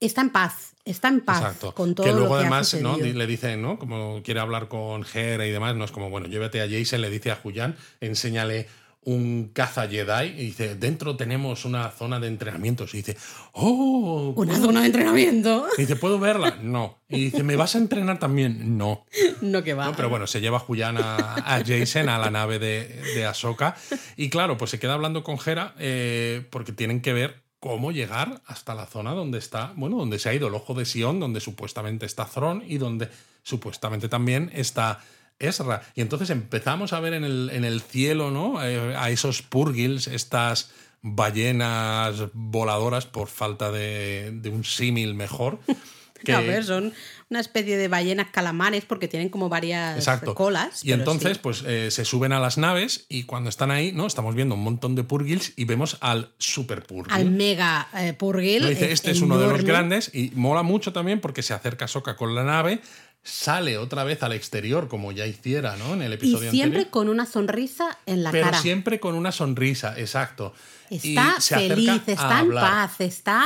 [0.00, 1.74] está en paz, está en paz Exacto.
[1.74, 2.96] con todo que luego lo que además ha ¿no?
[2.96, 3.78] le dicen, ¿no?
[3.78, 7.10] Como quiere hablar con Hera y demás, no es como, bueno, llévate a Jason, le
[7.10, 8.68] dice a Julián, enséñale
[9.06, 12.92] un caza Jedi y dice, dentro tenemos una zona de entrenamientos.
[12.92, 13.16] Y dice,
[13.52, 15.66] oh, Una ¿puedo-?" zona de entrenamiento.
[15.78, 16.58] Y dice, ¿puedo verla?
[16.60, 16.98] No.
[17.08, 18.76] Y dice, ¿me vas a entrenar también?
[18.76, 19.06] No.
[19.40, 19.86] No que va.
[19.86, 23.76] No, pero bueno, se lleva Julián a, a Jason a la nave de, de Ahsoka.
[24.16, 28.42] Y claro, pues se queda hablando con Hera eh, porque tienen que ver cómo llegar
[28.46, 31.38] hasta la zona donde está, bueno, donde se ha ido el ojo de Sion, donde
[31.38, 33.08] supuestamente está Thrawn y donde
[33.44, 34.98] supuestamente también está
[35.38, 35.82] Ezra.
[35.94, 38.64] Y entonces empezamos a ver en el, en el cielo, ¿no?
[38.64, 40.70] Eh, a esos purgils, estas
[41.02, 45.58] ballenas voladoras, por falta de, de un símil mejor.
[46.24, 46.92] Que, A ver, son
[47.28, 50.34] una especie de ballenas calamares porque tienen como varias Exacto.
[50.34, 50.84] colas.
[50.84, 51.40] Y entonces, sí.
[51.42, 54.06] pues eh, se suben a las naves y cuando están ahí, ¿no?
[54.06, 57.12] Estamos viendo un montón de purgils y vemos al super purgil.
[57.12, 58.62] al mega eh, purgil.
[58.62, 58.68] ¿no?
[58.68, 62.16] Dice, este es uno de los grandes y mola mucho también porque se acerca Soka
[62.16, 62.80] con la nave,
[63.26, 65.94] sale otra vez al exterior como ya hiciera, ¿no?
[65.94, 66.90] En el Y episodio siempre anterior.
[66.90, 68.60] con una sonrisa en la Pero cara.
[68.62, 70.54] siempre con una sonrisa, exacto.
[70.90, 73.44] Y Está se feliz, está en paz, está.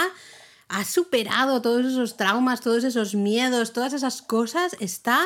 [0.68, 4.76] Ha superado todos esos traumas, todos esos miedos, todas esas cosas.
[4.80, 5.24] Está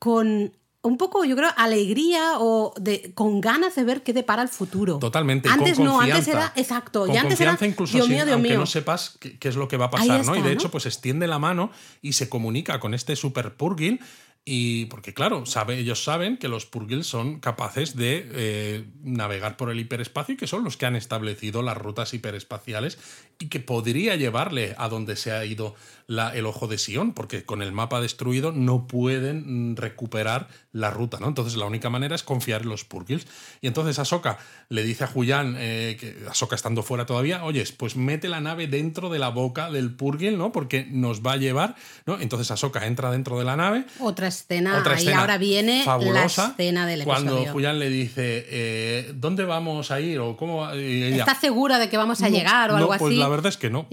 [0.00, 0.52] con
[0.84, 4.98] un poco, yo creo, alegría o de, con ganas de ver qué depara el futuro.
[4.98, 5.48] Totalmente.
[5.48, 6.52] Antes con no, antes era.
[6.56, 7.06] Exacto.
[7.06, 7.50] Con y antes era.
[7.52, 8.58] confianza incluso Dios sin- mío, Dios aunque mío.
[8.60, 10.36] no sepas qué, qué es lo que va a pasar, ¿no?
[10.36, 10.50] Y de ¿no?
[10.50, 11.70] hecho, pues extiende la mano
[12.02, 14.00] y se comunica con este super purgil.
[14.46, 19.70] Y porque, claro, sabe, ellos saben que los purgils son capaces de eh, navegar por
[19.70, 22.98] el hiperespacio y que son los que han establecido las rutas hiperespaciales
[23.38, 25.74] y que podría llevarle a donde se ha ido
[26.06, 30.90] la- el ojo de Sion, porque con el mapa destruido no pueden mm, recuperar la
[30.90, 31.28] ruta, ¿no?
[31.28, 33.26] Entonces la única manera es confiar en los purgils.
[33.62, 34.36] Y entonces Ahsoka
[34.68, 38.66] le dice a Julián, eh, que Ahsoka estando fuera todavía, oyes, pues mete la nave
[38.66, 40.52] dentro de la boca del purgil, ¿no?
[40.52, 41.74] Porque nos va a llevar,
[42.04, 42.20] ¿no?
[42.20, 43.86] Entonces Ahsoka entra dentro de la nave.
[43.98, 44.78] Otra escena.
[44.80, 47.52] Otra ahora viene fabulosa, la escena del Cuando episodio.
[47.52, 50.18] Julián le dice, eh, ¿dónde vamos a ir?
[50.20, 53.00] ¿O cómo ella, ¿Estás segura de que vamos a "No, llegar o no, algo Pues
[53.02, 53.16] así?
[53.24, 53.86] La verdad es que no.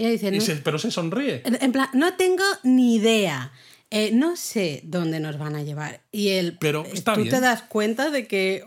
[0.64, 1.42] Pero se sonríe.
[1.44, 3.52] En plan, no tengo ni idea.
[3.90, 6.00] Eh, no sé dónde nos van a llevar.
[6.12, 7.34] Y el, Pero eh, está tú bien.
[7.34, 8.64] te das cuenta de que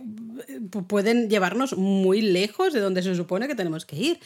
[0.48, 4.20] eh, pu- pueden llevarnos muy lejos de donde se supone que tenemos que ir.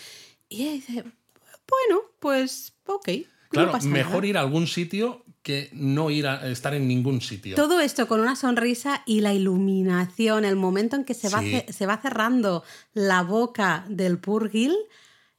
[0.50, 3.10] Y ella dice, bueno, pues ok.
[3.50, 4.28] Claro, mejor nada".
[4.28, 7.56] ir a algún sitio que no ir a estar en ningún sitio.
[7.56, 11.62] Todo esto con una sonrisa y la iluminación, el momento en que se, va, Sí.
[11.70, 12.64] se va cerrando
[12.94, 14.76] la boca del Purgil,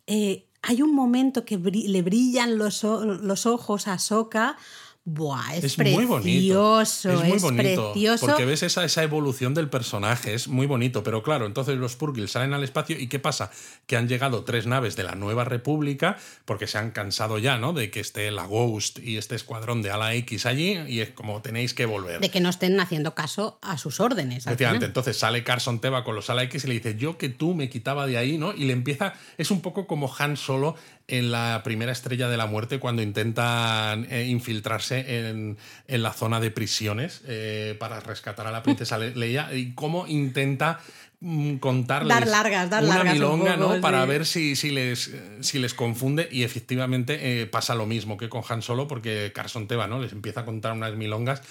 [0.06, 4.56] eh, hay un momento que bri- le brillan los, los ojos a Soka
[5.04, 6.80] Buah, es, Es precioso, muy bonito.
[6.82, 7.92] Es muy bonito.
[7.92, 8.26] precioso.
[8.26, 11.02] Porque ves esa, esa evolución del personaje, es muy bonito.
[11.02, 13.50] Pero claro, entonces los Purgils salen al espacio y ¿qué pasa?
[13.86, 17.72] Que han llegado tres naves de la Nueva República porque se han cansado ya, ¿no?
[17.72, 21.40] De que esté la Ghost y este escuadrón de Ala X allí y es como
[21.40, 22.20] tenéis que volver.
[22.20, 24.46] De que no estén haciendo caso a sus órdenes.
[24.46, 27.54] Efectivamente, entonces sale Carson Teva con los Ala X y le dice, yo que tú
[27.54, 28.52] me quitaba de ahí, ¿no?
[28.52, 30.76] Y le empieza, es un poco como Han Solo
[31.10, 35.58] en la primera estrella de la muerte cuando intentan eh, infiltrarse en,
[35.88, 40.06] en la zona de prisiones eh, para rescatar a la princesa Le- Leia y cómo
[40.06, 40.80] intenta
[41.20, 43.80] mm, contarles Dar largas, dar una largas un milonga, poco, ¿no?
[43.80, 48.28] Para ver si, si, les, si les confunde y efectivamente eh, pasa lo mismo que
[48.28, 50.00] con Han Solo porque Carson Teva, ¿no?
[50.00, 51.42] Les empieza a contar unas milongas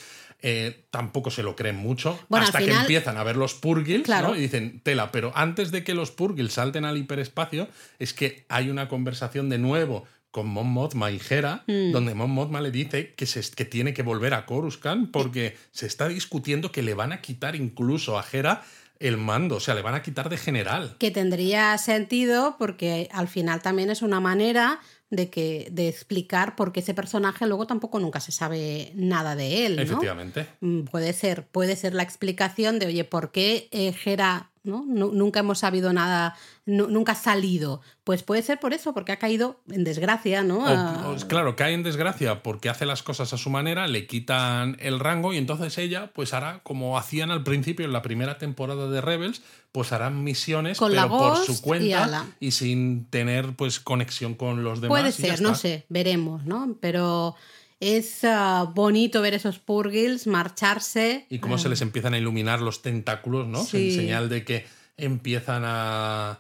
[0.42, 4.30] eh, tampoco se lo creen mucho Bueno, hasta que empiezan a ver los Purgils Claro.
[4.30, 4.36] ¿no?
[4.36, 7.68] y dicen tela, pero antes de que los Purgils salten al hiperespacio
[8.00, 11.92] es que hay una conversación de nuevo con Mon Mothma y Hera, Mm.
[11.92, 15.88] donde Mon Mothma le dice que, se, que tiene que volver a Coruscant porque se
[15.88, 18.64] está discutiendo que le van a quitar incluso a Hera
[19.00, 20.96] el mando, o sea, le van a quitar de general.
[21.00, 26.72] Que tendría sentido porque al final también es una manera de, que, de explicar por
[26.72, 29.76] qué ese personaje luego tampoco nunca se sabe nada de él.
[29.78, 29.82] ¿no?
[29.82, 30.48] Efectivamente.
[30.62, 34.84] Mm, Puede ser, puede ser la explicación de, oye, ¿por qué eh, Hera ¿no?
[34.88, 36.36] Nu- nunca hemos sabido nada,
[36.66, 37.82] nu- nunca ha salido?
[38.04, 40.60] Pues puede ser por eso, porque ha caído en desgracia, ¿no?
[40.60, 44.76] O- o- claro, cae en desgracia porque hace las cosas a su manera, le quitan
[44.80, 48.90] el rango y entonces ella pues hará como hacían al principio en la primera temporada
[48.90, 49.42] de Rebels,
[49.72, 52.26] pues harán misiones Con pero la por su y cuenta ala.
[52.40, 55.00] y, sin tener pues conexión con los demás.
[55.00, 56.76] Puede y ser, no sé, veremos, ¿no?
[56.82, 57.36] Pero
[57.80, 61.26] es ah, bonito ver esos Purgils marcharse.
[61.30, 63.64] Y cómo se les empiezan a iluminar los tentáculos, ¿no?
[63.64, 63.90] Sí.
[63.92, 64.66] En señal de que
[64.98, 66.40] empiezan a,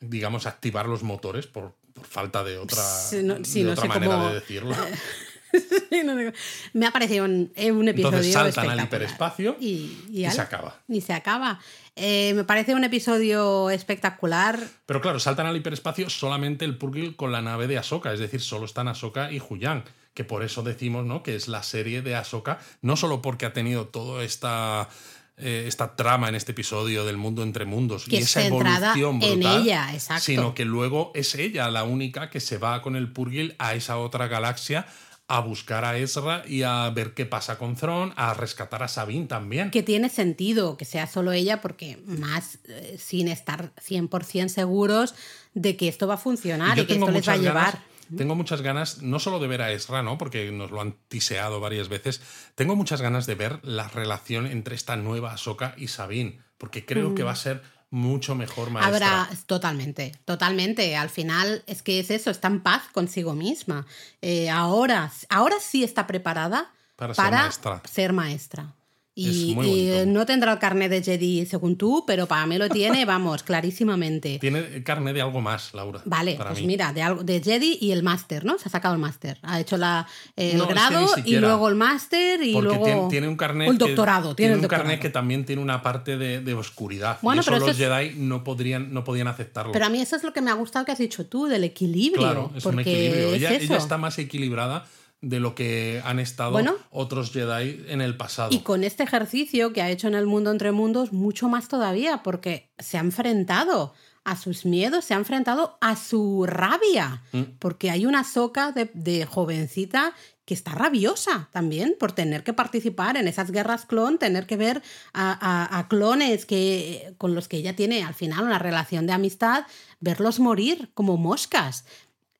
[0.00, 3.82] digamos, activar los motores por, por falta de otra, Sí, no- sí, de no otra
[3.82, 4.74] sé manera cómo- de decirlo.
[6.74, 10.76] Me ha parecido un, eh, un episodio Entonces saltan al hiperespacio y, y se acaba.
[10.88, 11.58] Y se acaba.
[11.96, 14.60] Eh, me parece un episodio espectacular.
[14.86, 18.40] Pero claro, saltan al hiperespacio solamente el Purgil con la nave de Ahsoka, es decir,
[18.40, 19.84] solo están Ahsoka y Huyang,
[20.18, 21.22] que por eso decimos ¿no?
[21.22, 24.88] que es la serie de Ahsoka, no solo porque ha tenido toda esta,
[25.36, 29.22] eh, esta trama en este episodio del mundo entre mundos Que y es esa evolución
[29.22, 30.24] en brutal, ella, exacto.
[30.24, 33.96] sino que luego es ella la única que se va con el Purgil a esa
[33.98, 34.86] otra galaxia
[35.28, 39.26] a buscar a Ezra y a ver qué pasa con Thrawn, a rescatar a Sabine
[39.26, 39.70] también.
[39.70, 45.14] Que tiene sentido que sea solo ella, porque más eh, sin estar 100% seguros
[45.54, 47.87] de que esto va a funcionar y que esto les va a llevar.
[48.16, 50.18] Tengo muchas ganas, no solo de ver a Ezra, ¿no?
[50.18, 52.20] Porque nos lo han tiseado varias veces.
[52.54, 56.40] Tengo muchas ganas de ver la relación entre esta nueva Ahsoka y Sabine.
[56.56, 58.92] Porque creo que va a ser mucho mejor maestra.
[58.92, 59.20] Mm.
[59.20, 60.96] Habrá, totalmente, totalmente.
[60.96, 63.86] Al final es que es eso, está en paz consigo misma.
[64.20, 67.82] Eh, ahora, ahora sí está preparada Para ser maestra.
[67.90, 68.74] ser maestra.
[69.20, 70.06] Y, bonito.
[70.06, 74.38] no tendrá el carnet de Jedi según tú, pero para mí lo tiene, vamos, clarísimamente.
[74.38, 76.00] Tiene carne de algo más, Laura.
[76.04, 76.66] Vale, pues mí.
[76.66, 78.58] mira, de, algo, de Jedi y el máster, ¿no?
[78.58, 79.38] Se ha sacado el máster.
[79.42, 80.06] Ha hecho la,
[80.36, 82.84] el es que grado y luego el máster y Porque luego.
[82.84, 83.68] tiene, tiene un carnet.
[83.70, 84.34] el que- doctorado.
[84.34, 84.84] Tiene, el un doctorado.
[84.84, 87.18] carnet que también tiene una parte de, de oscuridad.
[87.22, 89.72] Bueno, y eso pero los eso Jedi no, podrían, no podían aceptarlo.
[89.72, 91.64] Pero a mí eso es lo que me ha gustado que has dicho tú, del
[91.64, 92.22] equilibrio.
[92.22, 93.34] Claro, es un porque equilibrio.
[93.34, 93.64] Ella, eso.
[93.64, 94.84] ella está más equilibrada
[95.20, 96.74] de lo que han estado Bueno.
[96.90, 98.50] otros Jedi en el pasado.
[98.54, 102.22] Y con este ejercicio que ha hecho en el mundo entre mundos, mucho más todavía,
[102.22, 103.94] porque se ha enfrentado
[104.24, 107.42] a sus miedos, se ha enfrentado a su rabia, Mm.
[107.58, 110.12] porque hay una soca de, de jovencita
[110.44, 114.82] que está rabiosa también por tener que participar en esas guerras clon, tener que ver
[115.12, 119.12] a, a- a clones que, con los que ella tiene al final una relación de
[119.14, 119.64] amistad,
[120.00, 121.84] verlos morir como moscas.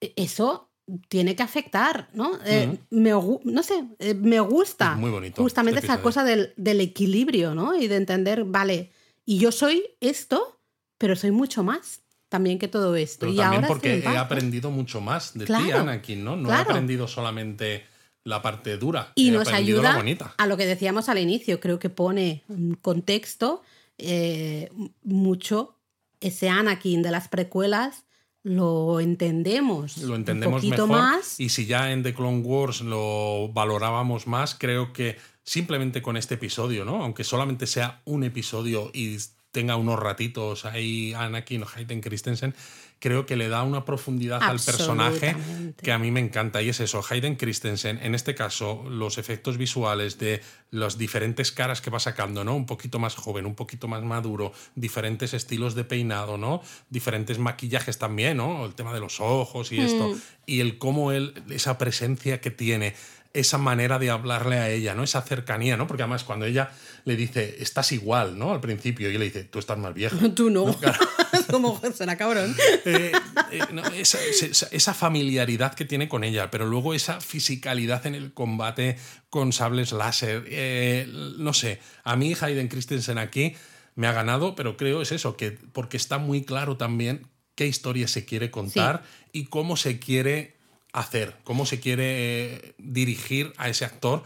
[0.00, 0.67] E- Eso
[1.08, 2.38] tiene que afectar, ¿no?
[2.44, 6.80] Eh, me no sé, eh, me gusta Es muy bonito justamente esa cosa del, del
[6.80, 7.76] equilibrio, ¿no?
[7.76, 8.90] Y de entender, vale,
[9.24, 10.60] y yo soy esto,
[10.96, 13.20] pero soy mucho más también que todo esto.
[13.20, 16.36] Pero y también ahora porque he aprendido mucho más de ti, Claro, Anakin, ¿no?
[16.36, 16.70] No he claro.
[16.70, 17.84] aprendido solamente
[18.24, 19.12] la parte dura.
[19.14, 20.34] Y he nos aprendido la ayuda bonita.
[20.36, 23.62] a lo que decíamos al inicio, creo que pone un contexto
[23.98, 24.70] eh,
[25.02, 25.76] mucho
[26.20, 28.04] ese Anakin de las precuelas
[28.48, 31.02] lo entendemos Lo entendemos un poquito mejor.
[31.02, 36.16] más Y si ya en The Clone Wars lo valorábamos más, creo que simplemente con
[36.16, 37.02] este episodio, ¿no?
[37.02, 39.18] Aunque solamente sea un episodio y
[39.50, 42.54] tenga unos ratitos ahí Anakin o Hayden Christensen,
[42.98, 45.36] creo que le da una profundidad al personaje
[45.82, 46.62] que a mí me encanta.
[46.62, 50.40] Y es eso, Hayden Christensen, en este caso, los efectos visuales de
[50.70, 52.54] las diferentes caras que va sacando, ¿no?
[52.54, 56.62] Un poquito más joven, un poquito más maduro, diferentes estilos de peinado, ¿no?
[56.90, 58.66] Diferentes maquillajes también, ¿no?
[58.66, 60.14] El tema de los ojos y esto.
[60.46, 62.94] Y el cómo él, esa presencia que tiene,
[63.34, 65.02] esa manera de hablarle a ella, ¿no?
[65.04, 65.86] Esa cercanía, ¿no?
[65.86, 66.70] Porque además cuando ella
[67.04, 68.52] le dice, estás igual, ¿no?
[68.52, 70.16] Al principio, y le dice, tú estás más vieja.
[70.34, 70.74] Tú no.
[71.50, 72.54] Como será cabrón.
[72.84, 73.12] Eh,
[73.52, 78.14] eh, no, esa, esa- esa familiaridad que tiene con ella, pero luego esa fisicalidad en
[78.14, 78.96] el combate
[79.30, 80.44] con sables láser.
[80.48, 81.06] eh,
[81.38, 83.54] no sé, a mí Hayden Christensen aquí
[83.94, 88.08] me ha ganado, pero creo es eso, que porque está muy claro también qué historia
[88.08, 89.02] se quiere contar
[89.32, 90.56] y cómo se quiere
[90.92, 92.04] hacer, cómo se quiere
[92.54, 94.22] eh, dirigir a ese actor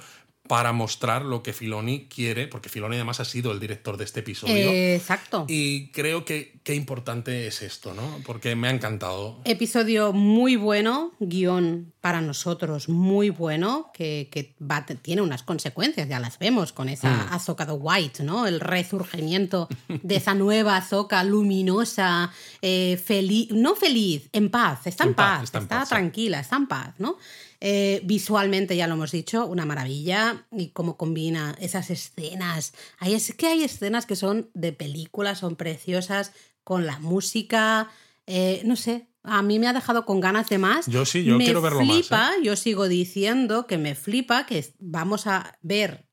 [0.53, 4.20] para mostrar lo que Filoni quiere, porque Filoni además ha sido el director de este
[4.20, 4.70] episodio.
[4.70, 5.46] Exacto.
[5.48, 8.18] Y creo que qué importante es esto, ¿no?
[8.26, 9.40] Porque me ha encantado.
[9.46, 16.20] Episodio muy bueno, guion para nosotros muy bueno, que, que va, tiene unas consecuencias, ya
[16.20, 17.32] las vemos con esa Mm.
[17.32, 18.46] Ahsoka White, ¿no?
[18.46, 22.30] El resurgimiento de esa nueva Ahsoka luminosa,
[22.61, 25.94] eh, feliz, no feliz, en paz, está en, En paz, paz, está paz, sí.
[25.94, 27.16] tranquila, está en paz, ¿no?
[27.65, 32.75] Eh, visualmente, ya lo hemos dicho, una maravilla y cómo combina esas escenas.
[32.99, 36.33] Hay, es que hay escenas que son de película, son preciosas,
[36.65, 37.89] con la música,
[38.27, 40.87] eh, no sé, a mí me ha dejado con ganas de más.
[40.89, 42.01] Yo sí, yo me quiero verlo más, ¿eh?
[42.01, 46.09] flipa, Yo sigo diciendo que me flipa que vamos a ver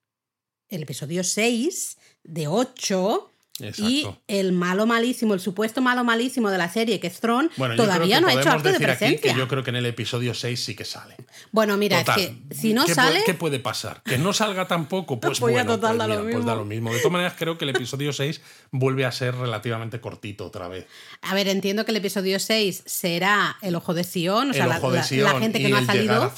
[0.67, 3.28] el episodio 6 de 8
[3.59, 3.65] y
[4.01, 4.21] Exacto.
[4.27, 8.21] el malo malísimo, el supuesto malo malísimo de la serie, que es Tron, Bueno, todavía
[8.21, 9.33] no ha hecho podemos acto de decir aquí presencia.
[9.33, 11.15] que yo creo que en el episodio 6 sí que sale.
[11.51, 12.19] Bueno, mira, Total.
[12.19, 14.01] es que si no ¿Qué sale, puede, ¿Qué puede pasar?
[14.03, 16.91] Que no salga tampoco, pues, Pues bueno, total, pues, da lo pues da lo mismo.
[16.91, 18.41] De todas maneras, creo que el episodio 6
[18.71, 20.85] vuelve a ser relativamente cortito otra vez.
[21.21, 24.69] a ver, entiendo que el episodio 6 será el ojo de Sion, o sea, el
[24.69, 26.31] la, ojo de Sion la gente que y no ha el a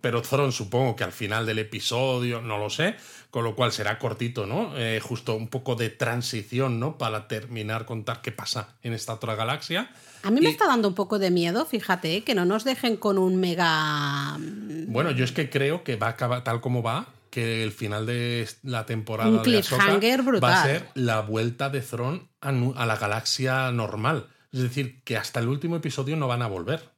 [0.00, 2.96] pero Thron supongo que al final del episodio, no lo sé,
[3.34, 4.76] con lo cual será cortito, ¿no?
[4.76, 6.98] Eh, justo un poco de transición, ¿no?
[6.98, 9.90] Para terminar contar qué pasa en esta otra galaxia.
[10.22, 12.96] A mí me Y- está dando un poco de miedo, fíjate, que no nos dejen
[12.96, 14.38] con un mega.
[14.86, 18.06] Bueno, yo es que creo que va a acabar tal como va, que el final
[18.06, 19.98] de la temporada Un de Ahsoka
[20.40, 24.28] va a ser la vuelta de Thron a, a la galaxia normal.
[24.52, 26.93] Es decir, que hasta el último episodio no van a volver.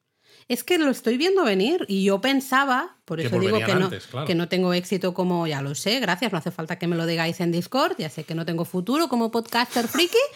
[0.49, 4.07] Es que lo estoy viendo venir y yo pensaba, por eso digo que no, antes,
[4.07, 4.27] claro.
[4.27, 7.05] que no tengo éxito como, ya lo sé, gracias, no hace falta que me lo
[7.05, 10.17] digáis en Discord, ya sé que no tengo futuro como podcaster friki.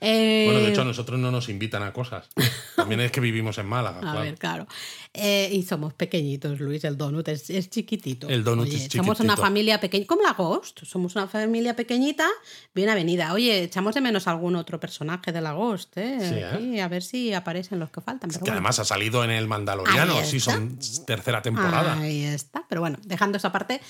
[0.00, 2.28] Eh, Bueno, de hecho, a nosotros no nos invitan a cosas.
[2.74, 3.98] También es que vivimos en Málaga.
[3.98, 4.20] A claro.
[4.20, 4.66] ver, claro.
[5.12, 6.84] Eh, y somos pequeñitos, Luis.
[6.84, 8.28] El donut es, es chiquitito.
[8.28, 9.42] El donut Oye, es Somos una chiquitito.
[9.42, 10.84] familia pequeña, como la Ghost.
[10.84, 12.26] Somos una familia pequeñita,
[12.74, 13.32] bien avenida.
[13.34, 16.18] Oye, echamos de menos algún otro personaje de la Ghost, ¿eh?
[16.20, 16.44] Sí, ¿eh?
[16.46, 18.30] Aquí, a ver si aparecen los que faltan.
[18.30, 18.52] Pero Que bueno.
[18.54, 21.98] además ha salido en el Mandaloriano, sí, son tercera temporada.
[22.00, 22.64] Ahí está.
[22.68, 23.80] Pero bueno, dejando esa parte.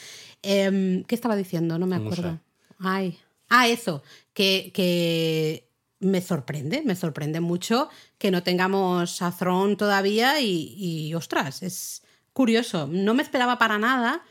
[0.43, 1.79] em, ¿Qué estaba diciendo?
[1.79, 2.33] No me No acuerdo.
[2.33, 2.39] sé.
[2.81, 3.19] Ay.
[3.49, 4.03] Ah, eso.
[4.33, 5.69] Que, que
[6.01, 7.89] me sorprende, me sorprende mucho
[8.19, 12.89] que no tengamos a Throne todavía y, y, ostras, es curioso.
[12.91, 14.23] No me esperaba para nada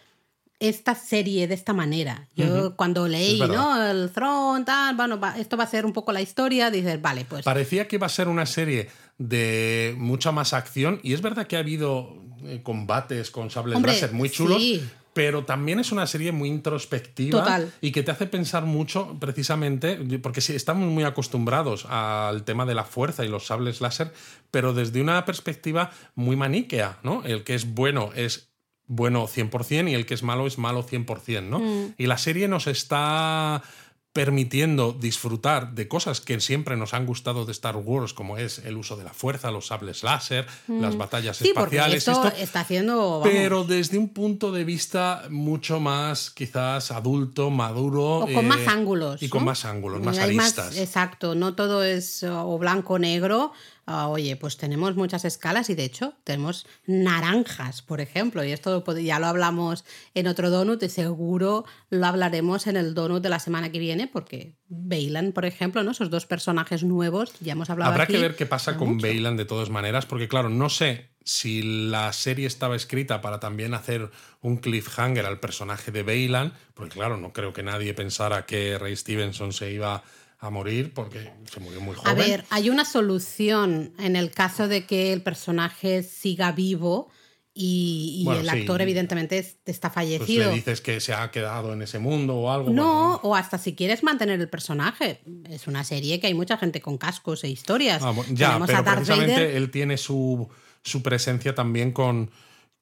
[0.60, 2.28] esta serie de esta manera.
[2.36, 3.40] Yo cuando leí.
[3.40, 3.82] ¿no?
[3.90, 7.24] El Throne, tal, bueno, va- esto va a ser un poco la historia, dices, vale,
[7.24, 7.46] pues...
[7.46, 11.56] Parecía que iba a ser una serie de mucha más acción y es verdad que
[11.56, 14.84] ha habido eh, combates con sables Hombre, láser muy chulos, sí.
[15.14, 17.74] Pero también es una serie muy introspectiva Total.
[17.82, 22.76] y que te hace pensar mucho precisamente, porque sí, estamos muy acostumbrados al tema de
[22.76, 24.14] la fuerza y los sables láser,
[24.52, 27.24] pero desde una perspectiva muy maniquea, ¿no?
[27.24, 28.50] El que es bueno es
[28.86, 31.60] bueno 100% y el que es malo es malo 100%, ¿no?
[31.60, 31.94] Mm.
[31.98, 33.62] Y la serie nos está
[34.14, 38.76] permitiendo disfrutar de cosas que siempre nos han gustado de Star Wars, como es el
[38.78, 41.44] uso de la fuerza, los sables láser, las batallas Mm.
[41.44, 43.20] Sí, espaciales, esto, esto, está haciendo...
[43.20, 48.20] vamos, pero desde un punto de vista mucho más quizás adulto, maduro.
[48.20, 49.22] O con eh, más ángulos.
[49.22, 49.46] Y con ¿no?
[49.46, 50.78] más ángulos, más Hay aristas.
[50.78, 53.54] exacto, no todo es uh, o blanco o negro.
[53.92, 58.84] Ah, oye, pues tenemos muchas escalas y de hecho tenemos naranjas, por ejemplo, y esto
[59.00, 59.84] ya lo hablamos
[60.14, 64.06] en otro donut y seguro lo hablaremos en el donut de la semana que viene
[64.06, 65.90] porque Bailan, por ejemplo, ¿no?
[65.90, 69.08] esos dos personajes nuevos, ya hemos hablado Habrá aquí, que ver qué pasa con mucho.
[69.08, 73.74] Bailan de todas maneras, porque claro, no sé si la serie estaba escrita para también
[73.74, 74.12] hacer
[74.42, 78.96] un cliffhanger al personaje de Bailan, porque claro, no creo que nadie pensara que Ray
[78.96, 80.04] Stevenson se iba
[80.40, 82.12] a morir porque se murió muy joven.
[82.12, 87.10] A ver, hay una solución en el caso de que el personaje siga vivo
[87.54, 88.60] y, y Bueno, el sí.
[88.60, 90.50] actor evidentemente es- está pues fallecido.
[90.50, 92.70] le dices que se ha quedado en ese mundo o algo.
[92.70, 95.20] No, bueno, o hasta si quieres mantener el personaje.
[95.50, 98.02] Es una serie que hay mucha gente con cascos e historias.
[98.02, 100.48] Ah, bueno, ya, Tenemos pero precisamente él tiene su,
[100.84, 102.32] su presencia también con,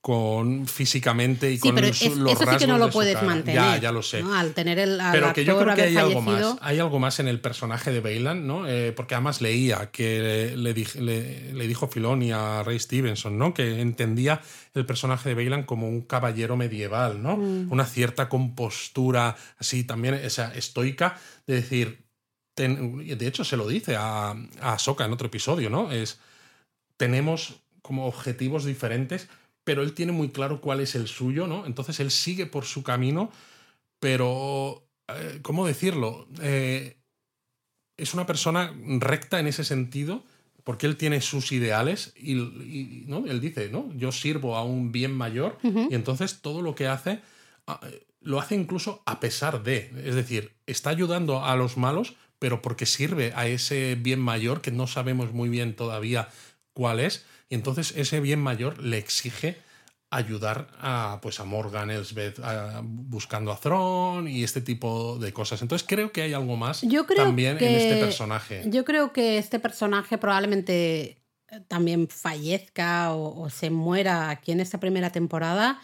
[0.08, 2.86] con físicamente y Sí, con pero los, es- los eso sí que rasgos no lo
[2.86, 3.56] de su puedes mantener.
[3.62, 4.24] Ya, ya lo sé.
[4.24, 4.34] ¿no?
[4.34, 6.56] Al tener el al Pero que yo creo que hay algo más.
[6.62, 8.66] Hay algo más en el personaje de Bailan, ¿no?
[8.70, 13.54] Eh, porque además leía que le, dij- le- le dijo Filoni a Ray Stevenson, ¿no?
[13.54, 14.40] Que entendía
[14.74, 17.36] el personaje de Bailan como un caballero medieval, ¿no?
[17.36, 17.70] Mm.
[17.70, 22.06] Una cierta compostura así también, esa estoica, de decir.
[22.56, 24.32] ten- de hecho, se lo dice a,
[24.62, 25.92] a Ahsoka en otro episodio, ¿no?
[25.92, 26.18] Es.
[26.96, 29.28] Tenemos como objetivos diferentes,
[29.68, 31.66] pero él tiene muy claro cuál es el suyo, ¿no?
[31.66, 33.30] Entonces él sigue por su camino,
[34.00, 36.26] pero, eh, ¿cómo decirlo?
[36.42, 36.96] Eh,
[37.98, 40.24] es una persona recta en ese sentido,
[40.64, 43.26] porque él tiene sus ideales y, y, ¿no?
[43.26, 43.92] él dice, ¿no?
[43.98, 47.20] Yo sirvo a un bien mayor y entonces todo lo que hace
[47.68, 47.82] ah,
[48.22, 52.86] lo hace incluso a pesar de, es decir, está ayudando a los malos, pero porque
[52.86, 56.30] sirve a ese bien mayor que no sabemos muy bien todavía
[56.72, 59.58] cuál es, y entonces ese bien mayor le exige
[60.10, 65.62] ayudar a pues a Morgan Elsbeth a- buscando a Thrawn y este tipo de cosas.
[65.62, 68.64] Entonces creo que hay algo más Yo creo también que, en este personaje.
[68.68, 74.62] Yo creo que este personaje probablemente eh, también fallezca o, o se muera aquí en
[74.62, 75.80] esta primera temporada,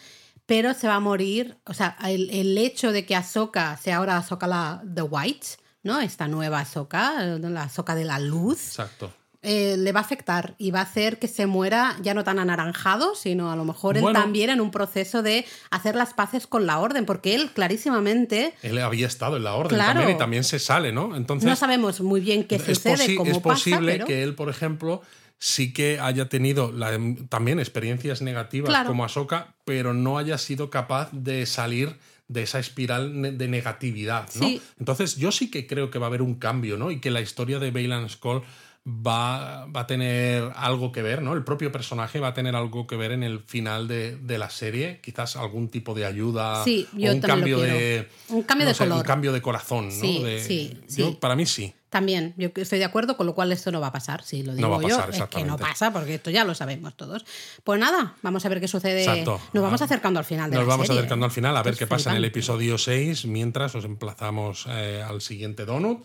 [0.46, 1.58] pero se va a morir.
[1.66, 5.48] O sea, el, el hecho de que Ahsoka sea ahora Ahsoka la The White,
[5.84, 6.00] ¿no?
[6.00, 9.14] Esta nueva Ahsoka, la Ahsoka de la luz, Exacto.
[9.44, 12.40] Eh, le va a afectar y va a hacer que se muera ya no tan
[12.40, 16.66] anaranjado, sino a lo mejor él también en un proceso de hacer las paces con
[16.66, 20.00] la orden, porque él clarísimamente Él había estado en la orden Claro.
[20.00, 21.16] también y también se sale, ¿no?
[21.16, 24.06] Entonces no sabemos muy bien qué es, sucede, cómo es pasa, posible pero...
[24.06, 25.02] que él, por ejemplo,
[25.40, 26.98] sí que haya tenido la-
[27.30, 28.88] también experiencias negativas Claro.
[28.90, 31.98] como Ahsoka, pero no haya sido capaz de salir
[32.30, 34.48] de esa espiral de negatividad, ¿no?
[34.48, 34.62] Sí.
[34.80, 36.90] Entonces yo sí que creo que va a haber un cambio, ¿no?
[36.90, 38.42] Y que la historia de Bailan Skull
[38.88, 41.34] va, va a tener algo que ver, ¿no?
[41.34, 44.50] El propio personaje va a tener algo que ver en el final de, de la
[44.50, 48.70] serie, quizás algún tipo de ayuda Sí, o yo un cambio de Un cambio no
[48.70, 48.98] de sé, color.
[48.98, 49.92] un cambio de corazón, ¿no?
[49.92, 51.74] Sí, De- sí, yo- para mí sí.
[51.90, 54.56] También, yo estoy de acuerdo, con lo cual esto no va a pasar, sí, lo
[54.56, 56.98] digo No va a yo, pasar, es que no pasa, porque esto ya lo sabemos
[56.98, 57.24] todos.
[57.64, 59.02] Pues nada, vamos a ver qué sucede.
[59.04, 59.40] Exacto.
[59.54, 61.02] Nos vamos acercando al final de Nos la vamos serie.
[61.02, 65.04] acercando al final a ver qué pasa en el episodio 6, mientras os emplazamos eh,
[65.08, 66.04] al siguiente donut.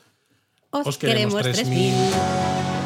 [0.71, 1.93] Os, Os queremos queremos 3000.
[1.93, 2.78] 3000.